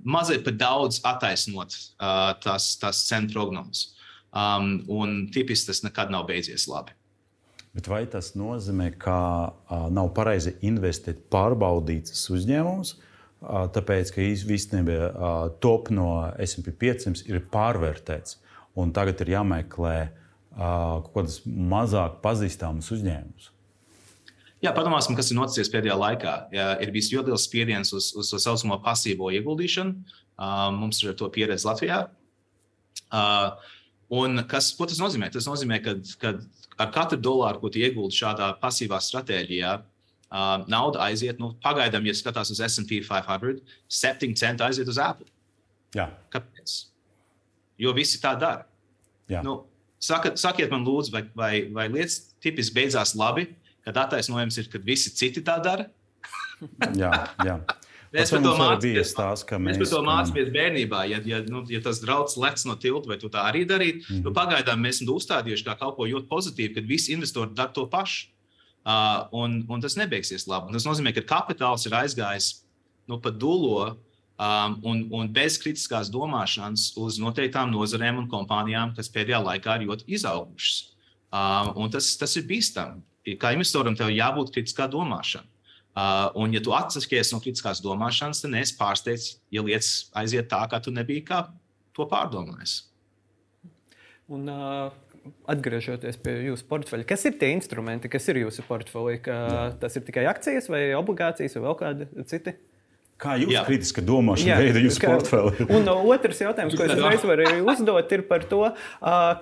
[0.01, 3.91] mazliet par daudz attaisnot uh, tās, tās cenu prognozes.
[4.31, 6.95] Um, un tipiski tas nekad nav beidzies labi.
[7.75, 12.95] Bet vai tas nozīmē, ka a, nav pareizi investēt pārbaudītas uzņēmumus,
[13.43, 14.97] a, tāpēc ka īstenībā
[15.63, 16.09] top no
[16.43, 18.39] SP 500 ir pārvērtēts
[18.81, 20.20] un tagad ir jāmeklē a,
[20.61, 23.49] kaut kādas mazāk pazīstamas uzņēmumus?
[24.61, 26.33] Jā, padomāsim, kas ir noticis pēdējā laikā.
[26.53, 30.17] Jā, ir bijis ļoti liels spiediens uz, uz tā saucamo pasīvo ieguldīšanu.
[30.41, 32.03] Uh, mums ir to pieredze Latvijā.
[33.09, 33.57] Uh,
[34.11, 35.29] Un kas, ko tas nozīmē?
[35.31, 35.77] Tas nozīmē,
[36.19, 36.33] ka,
[36.83, 42.51] ar katru dolāru, ko ieguldi šādā pasīvā stratēģijā, uh, nauda aiziet, nu, pagaidām, ja skatās
[42.51, 45.29] uz SP 500, 7 centi aiziet uz Apple.
[45.95, 46.09] Jā.
[46.33, 46.75] Kāpēc?
[47.79, 48.67] Jo visi tā dara.
[49.31, 49.39] Jā.
[49.47, 49.61] Nu,
[50.03, 53.47] saka, sakiet man, lūdzu, vai, vai, vai lietas tipiski beidzās labi,
[53.85, 55.87] kad attaisnojums ir, kad visi citi tā dara?
[57.01, 57.11] jā,
[57.45, 57.61] jā.
[58.11, 59.13] Mēs par to mācāmies.
[59.15, 61.05] Tās, mēs, mēs to mācāmies bērnībā.
[61.07, 64.17] Ja, ja, nu, ja tas draugs lec no tilta, vai tu tā arī darītu, mm
[64.17, 64.25] -hmm.
[64.27, 67.87] nu, pagaidām mēs esam uzstādījuši kā kaut ko ļoti pozitīvu, kad visi investori dara to
[67.89, 68.27] pašu.
[68.81, 70.73] Uh, un, un tas nebeigsies labi.
[70.73, 72.65] Tas nozīmē, ka kapitāls ir aizgājis
[73.07, 73.97] nu, pa dulo
[74.41, 79.87] um, un, un bez kritiskās domāšanas uz noteiktām nozarēm un kompānijām, kas pēdējā laikā ir
[79.89, 80.79] ļoti izaugušas.
[81.31, 83.03] Uh, tas, tas ir bīstami.
[83.39, 85.47] Kā investoram, tev jābūt kritiskā domāšanai.
[85.91, 90.63] Uh, un, ja tu atsakies no kritiskās domāšanas, tad es pārsteidzu, ja lietas aiziet tā,
[90.71, 91.39] kā tu nebija kā
[91.95, 92.77] to pārdomājis.
[94.31, 94.93] Un, uh,
[95.51, 99.19] atgriežoties pie jūsu portfeļa, kas ir tie instrumenti, kas ir jūsu portfelī?
[99.21, 102.55] Tas ir tikai akcijas vai obligācijas vai vēl kādi citi?
[103.21, 103.61] Kā jūs Jā.
[103.67, 105.65] kritiski domāšana veida jūsu kā, portfeli?
[105.77, 108.61] un otrs jautājums, ko es uzreiz varu uzdot, ir par to,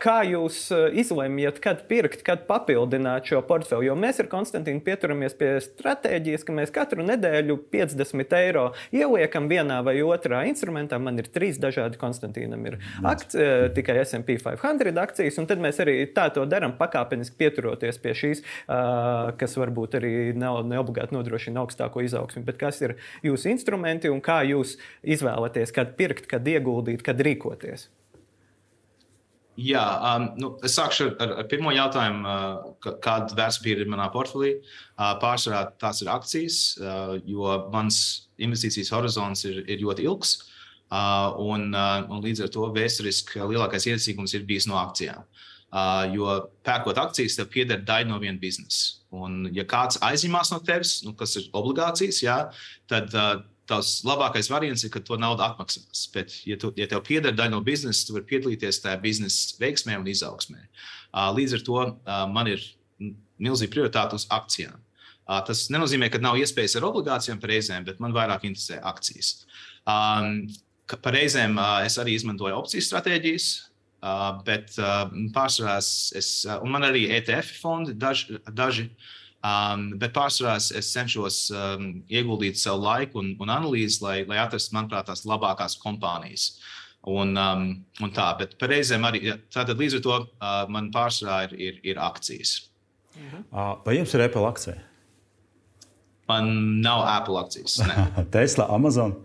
[0.03, 0.57] kā jūs
[0.99, 3.87] izlemjat, kad pirkt, kad papildināt šo portfeli.
[3.87, 9.79] Jo mēs ar Konstantīnu pieturamies pie stratēģijas, ka mēs katru nedēļu 50 eiro ieliekam vienā
[9.87, 10.99] vai otrā instrumentā.
[10.99, 13.47] Man ir trīs dažādi Konstantīnam ir akci,
[13.79, 18.43] tikai SP 500 akcijas, un tad mēs arī tā to darām pakāpeniski pieturoties pie šīs,
[19.39, 22.43] kas varbūt arī neobligāti nodrošina augstāko izaugsmu.
[22.43, 23.68] Bet kas ir jūsu instruments?
[23.69, 27.89] Instrumenti un kā jūs izvēlaties, kad pirkt, kad ieguldīt, kad rīkoties?
[29.60, 29.84] Jā,
[30.15, 34.53] um, nu, es sākšu ar, ar pirmo jautājumu, uh, kāda vērtspapīra ir manā portfelī.
[34.95, 40.38] Uh, pārsvarā tās ir akcijas, uh, jo mans investīcijas horizons ir, ir ļoti ilgs.
[40.89, 45.27] Uh, un, uh, un līdz ar to vēsturiski lielākais iesaistījums ir bijis no akcijām.
[45.69, 48.95] Uh, jo pērkot akcijas, tev pieder daļa no viena biznesa.
[49.13, 52.39] Un, ja kāds aizņemās no tevis, nu, kas ir obligācijas, jā,
[52.89, 56.08] tad uh, tavs labākais variants ir, ka to naudu atmaksās.
[56.13, 59.99] Bet, ja, tu, ja tev pieder daļa no biznesa, tu vari piedalīties tajā biznesa veiksmē
[60.01, 60.65] un izaugsmē.
[60.65, 62.65] Uh, līdz ar to uh, man ir
[63.39, 64.77] milzīgu prioritāti uz akcijām.
[65.45, 69.45] Tas nenozīmē, ka nav iespējas ar obligācijām reizēm, bet man vairāk interesē akcijas.
[69.86, 73.47] Par reizēm uh, es arī izmantoju opciju stratēģijas,
[74.01, 75.03] uh, bet uh,
[75.36, 75.77] pārsvarā
[76.17, 78.41] es, un man arī ETF fondi daži.
[78.49, 78.89] daži
[79.39, 84.73] Um, bet pārsvarā es cenšos um, ieguldīt savu laiku un, un analīzi, lai, lai atrastu,
[84.75, 86.49] manuprāt, tās labākās kompānijas.
[87.08, 87.69] Un, um,
[88.04, 92.04] un tā, bet reizēm arī tātad līdz ar to uh, man pārsvarā ir, ir, ir
[92.04, 92.58] akcijas.
[93.15, 93.47] Mhm.
[93.86, 94.78] Vai jums ir Apple akcija?
[96.30, 97.80] Man nav Apple akcijas.
[98.36, 99.15] Tesla, Amazon.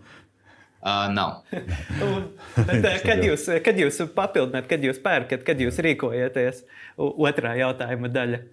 [0.85, 1.43] Uh, nav.
[2.69, 6.63] Bet, kad, jūs, kad jūs papildināt, kad jūs pērkat, kad jūs rīkojaties?
[6.95, 8.45] Otrā jautājuma daļa.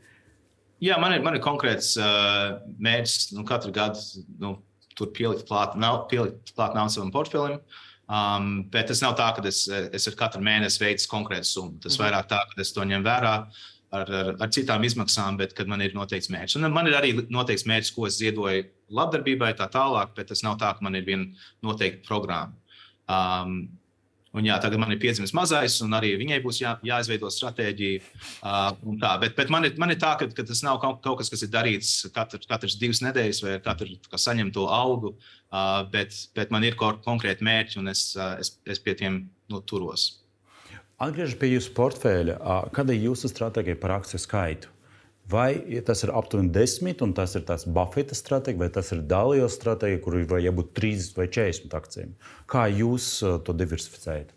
[0.82, 4.56] Jā, man ir, man ir konkrēts uh, mērķis nu, katru gadu nu,
[4.98, 7.60] tur pielikt klāt, nav, pielikt klāt naudu savam portfelim.
[8.12, 11.78] Um, bet tas nav tā, ka es, es ar katru mēnesi veicu konkrētu summu.
[11.84, 12.02] Tas -hmm.
[12.02, 13.34] vairāk tā, ka es to ņemu vērā
[13.92, 16.58] ar, ar, ar citām izmaksām, bet kad man ir noteikts mērķis.
[16.58, 20.58] Un man ir arī noteikts mērķis, ko es ziedoju labdarbībai, tā tālāk, bet tas nav
[20.60, 21.30] tā, ka man ir viena
[21.62, 22.52] noteikta programma.
[23.08, 23.68] Um,
[24.32, 28.00] Un jā, tagad man ir piedzimis mazais, un arī viņai būs jā, jāizveido stratēģija.
[28.40, 31.20] Uh, tā, bet bet man, ir, man ir tā, ka, ka tas nav kaut, kaut
[31.20, 36.16] kas, kas ir darīts katru, katrs divas nedēļas, vai katru saņem to algu, uh, bet,
[36.38, 40.08] bet man ir konkrēti mērķi, un es, uh, es, es pie tiem nu, turos.
[41.02, 42.38] Atgriežoties pie jūsu portfeļa,
[42.72, 44.72] kāda ir jūsu stratēģija par akciju skaitu?
[45.30, 49.50] Vai tas ir aptuveni 10, un tas ir tāds Buffeta stratēģija, vai tas ir dalījuma
[49.52, 52.14] stratēģija, kur ir jābūt 30 vai 40 akcijiem?
[52.50, 53.06] Kā jūs
[53.46, 54.34] to diversificējat?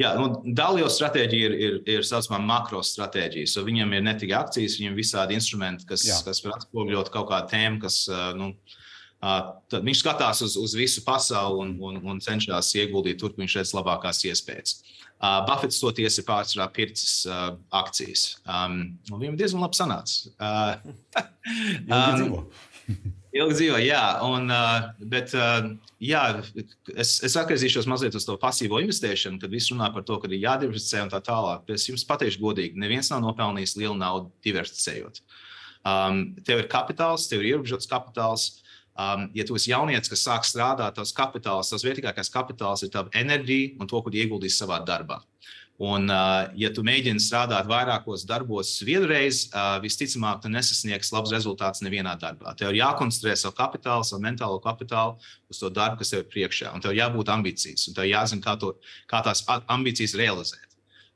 [0.00, 3.52] Jā, nu, dalījuma stratēģija ir, ir, ir saucamā makro stratēģija.
[3.52, 6.18] So viņam ir ne tikai akcijas, viņam ir visādi instrumenti, kas, Jā.
[6.26, 8.04] kas var atspoguļot kaut kādu tēmu, kas
[8.40, 8.54] nu,
[9.20, 13.56] Tad viņš skatās uz, uz visu pasauli un, un, un cenšas ieguldīt tur, kur viņš
[13.58, 14.78] redz labākās iespējas.
[14.78, 18.38] Uh, Buffets toties ir pārsvarā pircis uh, akcijas.
[18.48, 20.30] Um, viņam diezgan labi sanāca.
[20.40, 21.24] Uh,
[21.90, 22.40] ilgi dzīvo.
[23.40, 24.04] ilgi dzīvo, jā.
[24.24, 25.68] Un, uh, bet uh,
[26.00, 26.22] jā,
[26.94, 30.40] es, es atgriezīšos mazliet uz to pasīvo investēšanu, kad viss runā par to, ka ir
[30.40, 31.68] jādiversificē un tā tālāk.
[31.76, 35.20] Es jums pateikšu godīgi, neviens nav nopelnījis lielu naudu diversificējot.
[35.84, 38.50] Um, tev ir kapitāls, tev ir ierobežots kapitāls.
[39.00, 43.12] Um, ja tu esi jaunietis, kas sāk strādāt, tavs kapitāls, tavs vērtīgākais kapitāls ir tava
[43.16, 45.20] enerģija un to, ko ieguldīs savā darbā.
[45.80, 51.80] Un, uh, ja tu mēģini strādāt vairākos darbos vienreiz, uh, visticamāk, tu nesasniegsi labus rezultātus
[51.86, 52.52] nevienā darbā.
[52.58, 55.16] Tev ir jākoncentrē savu kapitālu, savu mentālo kapitālu
[55.48, 56.74] uz to darbu, kas tev ir priekšā.
[56.76, 58.74] Un tev jābūt ambīcijas, un tev jāzina, kā, to,
[59.08, 60.68] kā tās ambīcijas realizēt.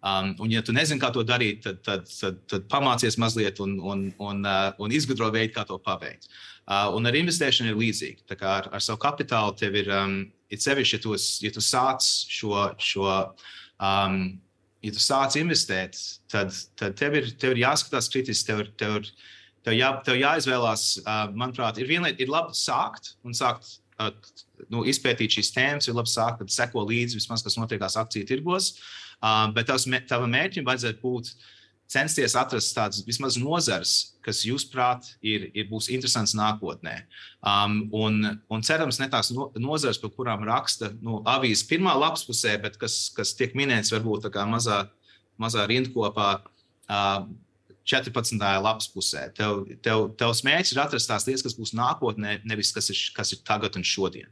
[0.04, 3.76] Um, un, ja tu nezini, kā to darīt, tad, tad, tad, tad pamācies mazliet un,
[3.80, 6.28] un, un, uh, un izgudro veidu, kā to paveikt.
[6.64, 8.22] Uh, un ar investēšanu ir līdzīgi.
[8.30, 10.14] Tā kā ar, ar savu kapitālu tev ir, um,
[10.48, 11.12] ir sevišķi, ja tu,
[11.44, 14.16] ja tu sāc šo, šo um,
[14.80, 16.00] ja tu sāc investēt,
[16.32, 19.10] tad, tad tev, ir, tev ir jāskatās kritiski, tev ir, tev ir,
[19.66, 23.76] tev jā, tev jāizvēlās, uh, manuprāt, ir vienlaicīgi, ir labi sākt un sākt.
[24.00, 24.10] Uh,
[24.72, 28.72] nu, izpētīt šīs tēmas, ir labi sākt, kad seko līdzi vismaz, kas notiekās akciju tirgos.
[29.20, 31.44] Uh, bet tavs, tavam mērķim vajadzētu būt uh,
[31.90, 36.96] censties atrast tādas vismaz nozares, kas, jūsuprāt, ir, ir būs interesants nākotnē.
[37.44, 38.18] Um, un,
[38.50, 43.08] un cerams, ne tās no, nozares, par kurām raksta nu, avīzes pirmā lapspusē, bet kas,
[43.16, 44.84] kas tiek minēts varbūt tā kā mazā,
[45.40, 46.36] mazā rindkopā.
[46.88, 47.32] Uh,
[47.84, 48.40] 14.
[48.64, 49.26] lapspusē.
[49.36, 53.34] Tev, tev, tevs mērķis ir atrast tās lietas, kas būs nākotnē, nevis kas ir, kas
[53.36, 54.30] ir tagad un šodien.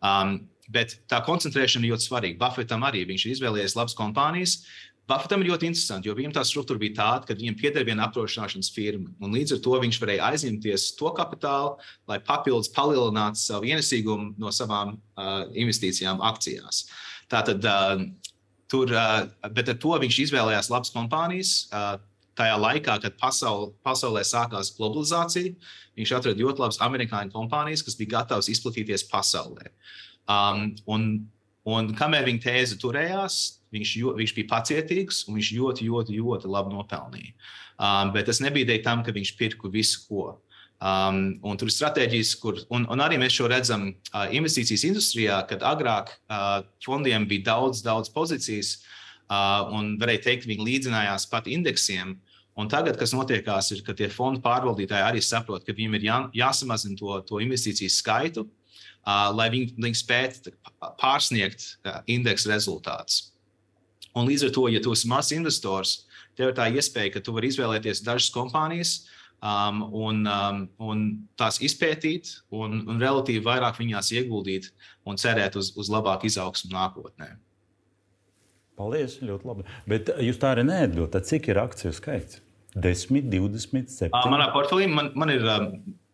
[0.00, 0.38] Um,
[0.72, 2.40] bet tā koncentrēšana ir ļoti svarīga.
[2.40, 4.58] Buffetam arī viņš ir izvēlējies labas kompānijas,
[5.06, 8.72] Buffetam ir ļoti interesanti, jo viņam tā struktūra bija tāda, ka viņam pieder viena apdrošināšanas
[8.74, 9.12] firma.
[9.22, 11.76] Līdz ar to viņš varēja aizņemties to kapitālu,
[12.10, 16.88] lai papildus palielinātu savu ienesīgumu no savām uh, investīcijām akcijās.
[17.30, 18.02] Tātad, uh,
[18.66, 21.54] tur, uh, bet ar to viņš izvēlējās labas kompānijas.
[21.70, 21.94] Uh,
[22.36, 25.54] tajā laikā, kad pasaul, pasaulē sākās globalizācija,
[25.96, 29.70] viņš atrada ļoti labas amerikāņu kompānijas, kas bija gatavas izplatīties pasaulē.
[30.26, 31.08] Um, un,
[31.66, 36.50] un kamēr viņa tēze turējās, Viņš, jo, viņš bija pacietīgs un viņš ļoti, ļoti, ļoti
[36.50, 37.32] labi nopelnīja.
[37.76, 40.26] Um, bet tas nebija dēļ tam, ka viņš pirka visu, ko.
[40.76, 45.40] Um, un tur ir stratēģijas, kur, un, un arī mēs šo redzam uh, investīcijas industrijā,
[45.48, 48.76] kad agrāk uh, fondiem bija daudz, daudz pozīcijas,
[49.26, 52.18] uh, un varēja teikt, ka viņi līdzinājās pat indeksiem.
[52.56, 56.20] Un tagad, kas notiekās, ir, ka tie fondu pārvaldītāji arī saprot, ka viņiem ir jā,
[56.44, 58.65] jāsamazina to, to investīciju skaitu, uh,
[59.06, 60.52] lai viņi, viņi spētu
[61.00, 63.32] pārsniegt uh, indeksa rezultātus.
[64.16, 65.98] Un līdz ar to, ja tu esi mazs investors,
[66.36, 68.94] tev ir tā iespēja, ka tu vari izvēlēties dažas kompānijas
[69.44, 71.02] um, un, um, un
[71.38, 74.70] tās izpētīt, un, un relatīvi vairāk viņās ieguldīt
[75.06, 77.34] un cerēt uz, uz labāku izaugsmu nākotnē.
[78.76, 79.68] Paldies, ļoti labi.
[79.88, 82.42] Bet jūs tā arī neatbildat, cik ir akciju skaits?
[82.76, 84.10] 10, 20, 7.
[84.12, 85.70] Uh, manā portfelī man, man ir, um,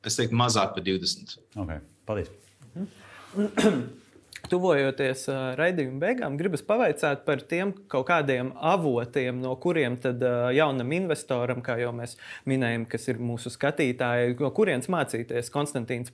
[0.06, 1.38] es teiktu, mazāk par 20.
[1.58, 1.82] Okay.
[2.06, 2.30] Paldies!
[2.74, 4.01] 嗯。
[4.50, 10.90] Tuvojoties uh, raidījuma beigām, gribas pavaicāt par tiem kaut kādiem avotiem, no kuriem tad uh, jaunam
[10.96, 12.16] investoram, kā jau mēs
[12.48, 15.52] minējām, kas ir mūsu skatītāji, no kurienes mācīties.
[15.54, 16.12] Konstantīns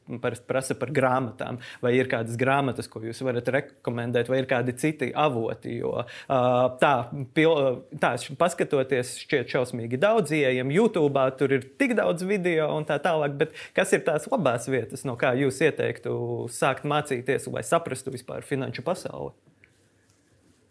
[0.49, 5.11] prasa par grāmatām, vai ir kādas grāmatas, ko jūs varat rekomendēt, vai ir kādi citi
[5.15, 5.79] avoti.
[5.79, 6.93] Jo, uh, tā,
[7.37, 13.01] pil, tā, paskatoties, šķiet šausmīgi daudz ieejam YouTube, tur ir tik daudz video un tā
[13.03, 16.13] tālāk, bet kas ir tās labās vietas, no kā jūs ieteiktu
[16.53, 18.45] sākt mācīties, lai saprastu vispār?
[18.47, 19.35] finanšu pasauli?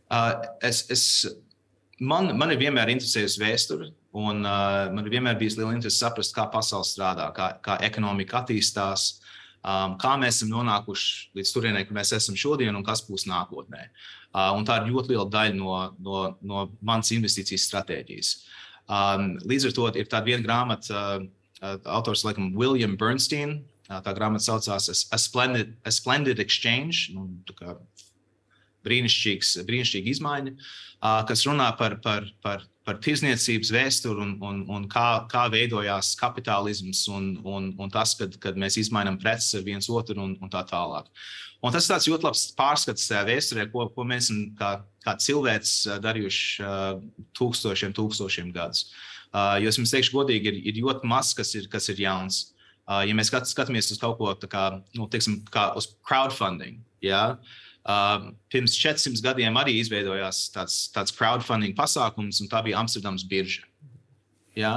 [0.07, 1.03] Uh, es, es,
[1.99, 6.36] man, man ir vienmēr interesējusi vēsture, un uh, man ir vienmēr bijis liela interese saprast,
[6.36, 9.10] kā pasaule strādā, kā, kā ekonomika attīstās,
[9.60, 13.89] um, kā mēs esam nonākuši līdz turienei, kur mēs esam šodien un kas būs nākotnē.
[14.31, 18.31] Uh, tā ir ļoti liela daļa no, no, no manas investīcijas stratēģijas.
[18.88, 24.43] Um, līdz ar to ir tāda viena grāmata, uh, autors laikam William Bernstein, Tā grāmata
[24.43, 27.13] saucās A Splendid, A Splendid Exchange.
[27.15, 27.30] Nu,
[28.88, 30.54] brīnišķīgs, brīnišķīga izmaiņa,
[31.30, 37.04] kas runā par, par, par, par tirzniecības vēsturi un, un, un kā, kā veidojās kapitālisms
[37.13, 41.10] un, un, un tas, kad, kad mēs izmainām preces viens otru un, un tā tālāk.
[41.65, 44.71] Un tas ir ļoti labs pārskats tajā vēsturē, ko, ko mēs esam kā,
[45.06, 45.73] kā cilvēks
[46.04, 46.67] darījuši
[47.38, 48.91] tūkstošiem, tūkstošiem gadus.
[49.34, 52.43] Jo es jums teikšu, godīgi, ir, ir ļoti maz, kas ir, kas ir jauns.
[52.88, 57.36] Uh, ja mēs skatāmies uz kaut ko tādu, nu, teiksim, kā uz crowdfunding, ja?
[57.84, 63.65] uh, pirms 400 gadiem arī izveidojās tāds, tāds crowdfunding pasākums, un tā bija Amsterdamas birža.
[64.58, 64.71] Ja?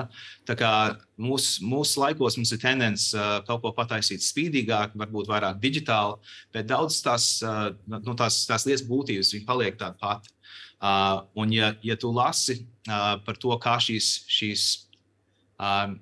[0.44, 0.72] Tā kā
[1.16, 6.18] mūsu mūs laikos mums ir tendence uh, kaut ko pataisīt spīdīgāk, varbūt vairāk digitāli,
[6.52, 10.34] bet daudz tās, uh, nu, tās, tās lietas būtības paliek tāda pati.
[10.80, 14.68] Uh, un, ja, ja tu lasi uh, par to, kā šīs, šīs
[15.60, 15.92] uh,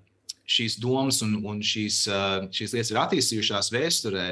[0.48, 2.02] šīs domas un, un šīs,
[2.56, 4.26] šīs lietas ir attīstījušās vēsturē,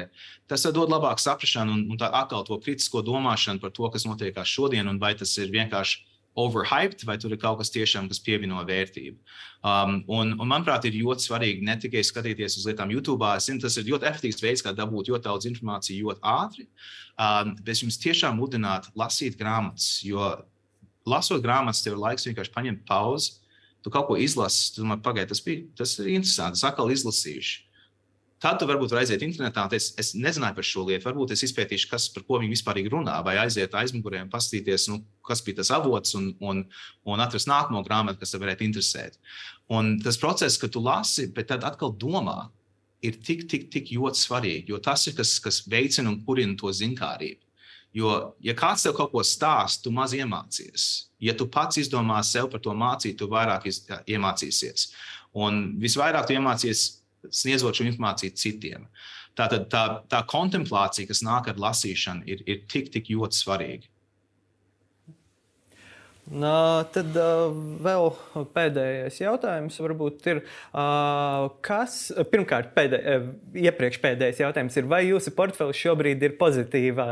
[0.49, 4.89] tas dod labāku saprāšanu un, un atkal to kritisko domāšanu par to, kas notiekās šodien,
[4.89, 6.03] un vai tas ir vienkārši
[6.37, 9.17] overhyped, vai tur ir kaut kas tiešām, kas pievieno vērtību.
[9.65, 13.25] Um, un, un, manuprāt, ir ļoti svarīgi ne tikai skatīties uz lietām YouTube.
[13.33, 16.67] Es zinu, tas ir ļoti efektīvs veids, kā dabūt ļoti daudz informācijas ļoti ātri.
[17.17, 20.29] Um, bet es jums tiešām mudinātu lasīt grāmatas, jo
[21.09, 23.39] lasot grāmatas, tev ir laiks vienkārši paņemt pauzi
[23.85, 27.63] tu kaut ko izlasi, tu domā, pagaidi, tas bija tas interesanti, es atkal izlasīšu.
[28.37, 31.07] Tad tu varbūt aiziet internetā un teikt, es nezināju par šo lietu.
[31.07, 34.99] Varbūt es izpētīšu, kas, par ko viņi vispār runā, vai aiziet aizmugurē un paskatīties, nu,
[35.25, 36.61] kas bija tas avots, un, un,
[37.09, 39.17] un atrast nākamo grāmatu, kas tev varētu interesēt.
[39.73, 42.51] Un tas process, ka tu lasi, bet tad atkal domā,
[43.01, 46.69] ir tik, tik, tik ļoti svarīgi, jo tas ir kas, kas veicina un kurina to
[46.69, 47.41] zinkārību.
[47.95, 51.07] Jo, ja kāds tev kaut ko stāsta, tu maz iemācies.
[51.23, 54.91] Ja tu pats izdomā sev par to mācīt, tu vairāk iz, iemācīsies.
[55.37, 56.83] Un visvairāk tu iemācīsies
[57.33, 58.85] sniedzot šo informāciju citiem.
[59.37, 63.89] Tātad tā, tā kontemplācija, kas nāk ar lasīšanu, ir, ir tik, tik ļoti svarīga.
[66.27, 67.53] Uh, tad uh,
[67.85, 68.09] vēl
[68.51, 70.41] pēdējais jautājums varbūt ir,
[70.75, 72.99] uh, kas, pirmkārt, pēdē,
[73.55, 77.07] iepriekš pēdējais jautājums ir, vai jūsu portfelis šobrīd ir pozitīvā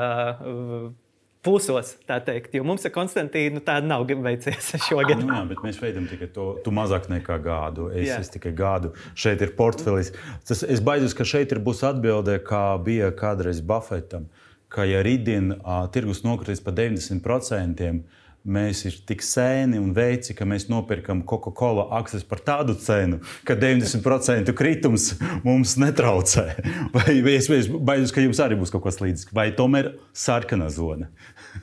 [1.45, 5.21] plusos, tā teikt, jo mums ar Konstantīnu tāda nav veicies šogad.
[5.21, 7.87] Nu, jā, bet mēs veidojam tikai to, tu mazāk nekā gādu.
[7.93, 8.17] Es, jā.
[8.23, 8.91] es tikai gādu.
[9.17, 10.11] Šeit ir portfelis.
[10.47, 14.27] Tas, es baidos, ka šeit ir būs atbilde, kā bija kādreiz Buffetam,
[14.73, 17.93] ka ja rītdien uh, tirgus nokritīs pa 90%,
[18.45, 23.57] mēs esam tik sēni un veici, ka mēs nopirkam Coca-Cola akcijas par tādu cenu, ka
[23.59, 25.11] 90% kritums
[25.45, 26.47] mums netraucē.
[26.95, 31.09] Vai, es baidos, ka jums arī būs kaut kas līdzīgs, vai tomēr sarkana zona?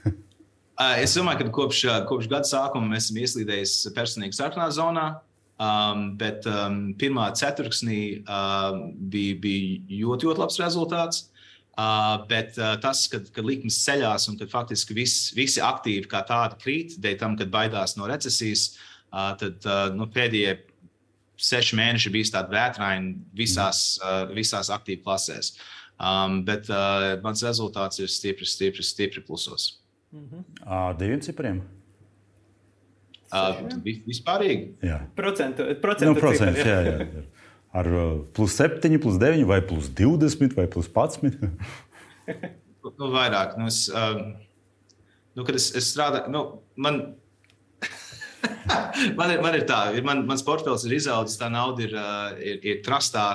[1.02, 5.06] es domāju, ka kopš, kopš gada sākuma mēs esam ieslīdējuši personīgi sarkanā zonā.
[5.62, 8.72] Um, bet um, pirmā ceturksnī uh,
[9.12, 11.20] bija, bija ļoti, ļoti labs rezultāts.
[11.72, 16.20] Uh, bet uh, tas, kad, kad likmes ceļās un kad faktiski vis, visi aktīvi kā
[16.28, 18.74] tādi krīt, dēļ tam, kad baidās no recesijas,
[19.08, 20.58] uh, tad uh, nu, pēdējie
[21.40, 25.54] seši mēneši bija tādi vētraini visās, uh, visās aktīvu klasēs.
[25.96, 29.78] Um, bet uh, mans rezultāts ir stipri, stipri, stipri plusos.
[30.12, 30.44] Mm -hmm.
[30.66, 31.62] Ar diviem cipriem?
[33.32, 33.64] Uh,
[34.04, 34.74] vispārīgi.
[34.84, 36.82] Jā, procentu, procentu nu, procents, cipari, jā.
[36.84, 37.31] jā, jā
[37.72, 41.50] ar uh, plus 7, plus 9, vai plus 20, vai plus 11?
[42.98, 43.56] nu, vairāk.
[43.58, 44.34] Nu, es, um,
[45.36, 46.42] nu, kad es, es strādāju, nu,
[46.76, 47.00] man,
[49.18, 52.36] man, ir, man ir tā, ir, man, mans portfels ir izaudzis, tā nauda ir, uh,
[52.42, 53.26] ir, ir trastā.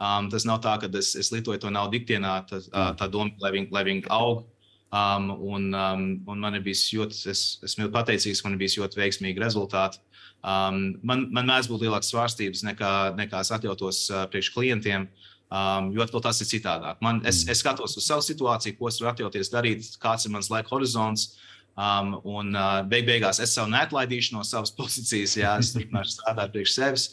[0.00, 2.62] Um, tas nav tā, ka es, es lietoju to naudu ikdienā, tā,
[2.96, 4.46] tā doma, lai viņi, lai viņi aug.
[4.90, 8.98] Um, un, um, un man ir bijis ļoti, es esmu pateicīgs, man ir bijis ļoti
[8.98, 10.00] veiksmīgi rezultāti.
[10.40, 15.08] Um, man, man mēdz būt lielākas svārstības nekā, nekā es atļautos uh, priekš klientiem.
[15.50, 17.00] Um, jo tas ir citādāk.
[17.02, 20.50] Man, es, es skatos uz savu situāciju, ko es varu atļauties darīt, kāds ir mans
[20.52, 21.32] laika horizonts.
[21.80, 26.54] Um, un uh, beig beigās es savu neatlaidīšu no savas pozīcijas, jā, es turpināšu strādāt
[26.54, 27.08] priekš sevis.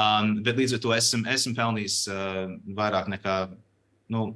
[0.00, 3.36] Um, bet līdz ar to esmu, esmu pelnījis uh, vairāk nekā
[4.14, 4.30] nu,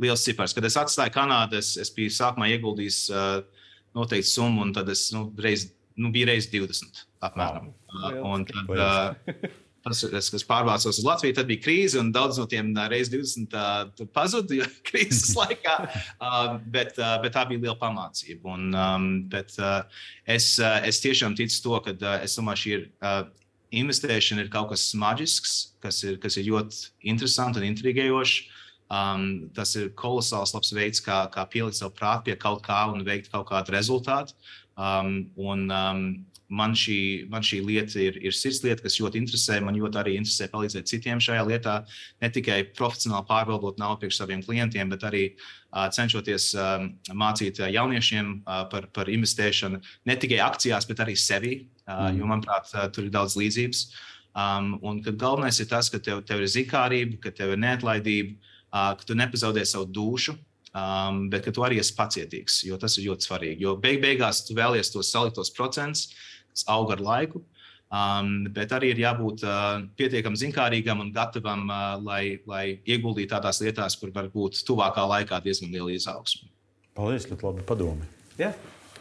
[0.00, 0.54] liels cipars.
[0.56, 3.66] Kad es atstāju Kanādu, es, es biju sākumā ieguldījis uh,
[3.98, 7.72] noteikti summu, un tad es nu, reiz, nu, biju reizes 20 apmēram.
[7.90, 12.36] Uh, un tad, uh, Tas, es, kas pārvācos uz Latviju, tad bija krīze, un daudz
[12.36, 15.76] no tiem reizes 20 uh, pazuda krīzes laikā.
[16.20, 18.44] Uh, bet, uh, bet tā bija liela pamācība.
[18.52, 19.80] Un, um, bet, uh,
[20.28, 22.88] es, uh, es tiešām ticu to, ka uh, es domāju, šī ir.
[23.00, 23.22] Uh,
[23.70, 28.56] Investēšana ir kaut kas maģisks, kas ir, kas ir ļoti interesants un intrigējošs.
[28.90, 33.04] Um, tas ir kolosāls labs veids, kā, kā pielikt savu prātu pie kaut kā un
[33.06, 34.34] veikt kaut kādu rezultātu.
[34.80, 36.04] Um, un, um,
[36.50, 39.60] man šī, man šī lieta ir, ir sirdslieta, kas ļoti interesē.
[39.62, 41.76] Man ļoti arī interesē palīdzēt citiem šajā lietā.
[42.22, 47.70] Ne tikai profesionāli pārvaldot naudu priekš saviem klientiem, bet arī uh, cenšoties uh, mācīt uh,
[47.70, 51.56] jauniešiem uh, par, par investēšanu ne tikai akcijās, bet arī sevi.
[51.86, 52.20] Uh, mm.
[52.20, 53.84] Jo, manuprāt, uh, tur ir daudz līdzības.
[54.30, 58.38] Um, un galvenais ir tas, ka tev, tev ir zikārība, ka tev ir neatlaidība,
[58.70, 60.38] uh, ka tu nepazaudē savu dušu.
[60.70, 63.64] Um, bet ka tu arī esi pacietīgs, jo tas ir ļoti svarīgi.
[63.64, 66.12] Jo beig beigās tu vēlies tos saliktos procentus,
[66.52, 67.42] kas aug ar laiku.
[67.90, 73.58] Um, bet arī ir jābūt uh, pietiekami zinkārīgam un gatavam, uh, lai, lai ieguldītu tādās
[73.64, 76.46] lietās, kur var būt tuvākā laikā diezgan liela izaugsme.
[76.94, 78.06] Paldies, ļoti labi padomi.
[78.38, 78.54] Yeah.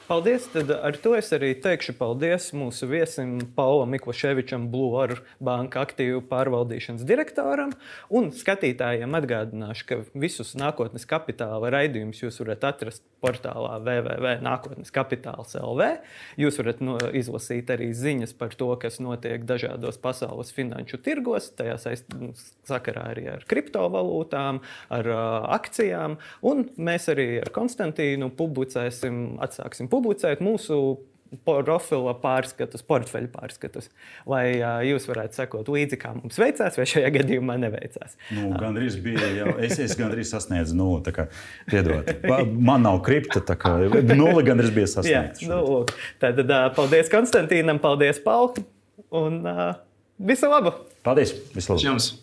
[0.10, 0.48] Paldies!
[0.50, 4.90] Tad ar to es arī teikšu paldies mūsu viesim Paulam Mikloševičam, Blue
[5.38, 7.76] Banka aktīvu pārvaldīšanas direktoram.
[8.10, 15.88] Un skatītājiem atgādināšu, ka visus nākotnes kapitāla raidījumus jūs varat atrast portālā www.nākotneskapitāls.lv.
[16.40, 21.76] Jūs varat no, izlasīt arī ziņas par to, kas notiek dažādos pasaules finanšu tirgos, tajā
[22.70, 24.54] sakarā arī ar kriptovalūtām,
[24.96, 25.20] ar uh,
[25.60, 26.12] akcijām.
[26.48, 30.76] Un mēs arī ar Konstantīnu publicēsim, atsāksim publicēt mūsu
[31.46, 33.90] profila pārskatus, portfeļu pārskatus,
[34.30, 38.18] lai uh, jūs varētu sekot līdzi, kā mums veicās, vai šajā gadījumā neveicās.
[38.36, 40.78] Nu, gan arī bija jau, es, es gan arī sasniedzu.
[40.80, 40.90] Nu,
[41.70, 42.10] piedod,
[42.56, 43.76] man nav kripta, tā kā
[44.14, 45.46] nulli gan arī bija sasniegts.
[45.46, 45.84] Jā, nu,
[46.22, 48.66] tad uh, paldies Konstantīnam, paldies Pauli
[49.10, 49.70] un uh,
[50.18, 50.74] visu labu!
[51.06, 51.36] Paldies!
[51.56, 51.86] Visu labu!
[51.90, 52.14] Jums.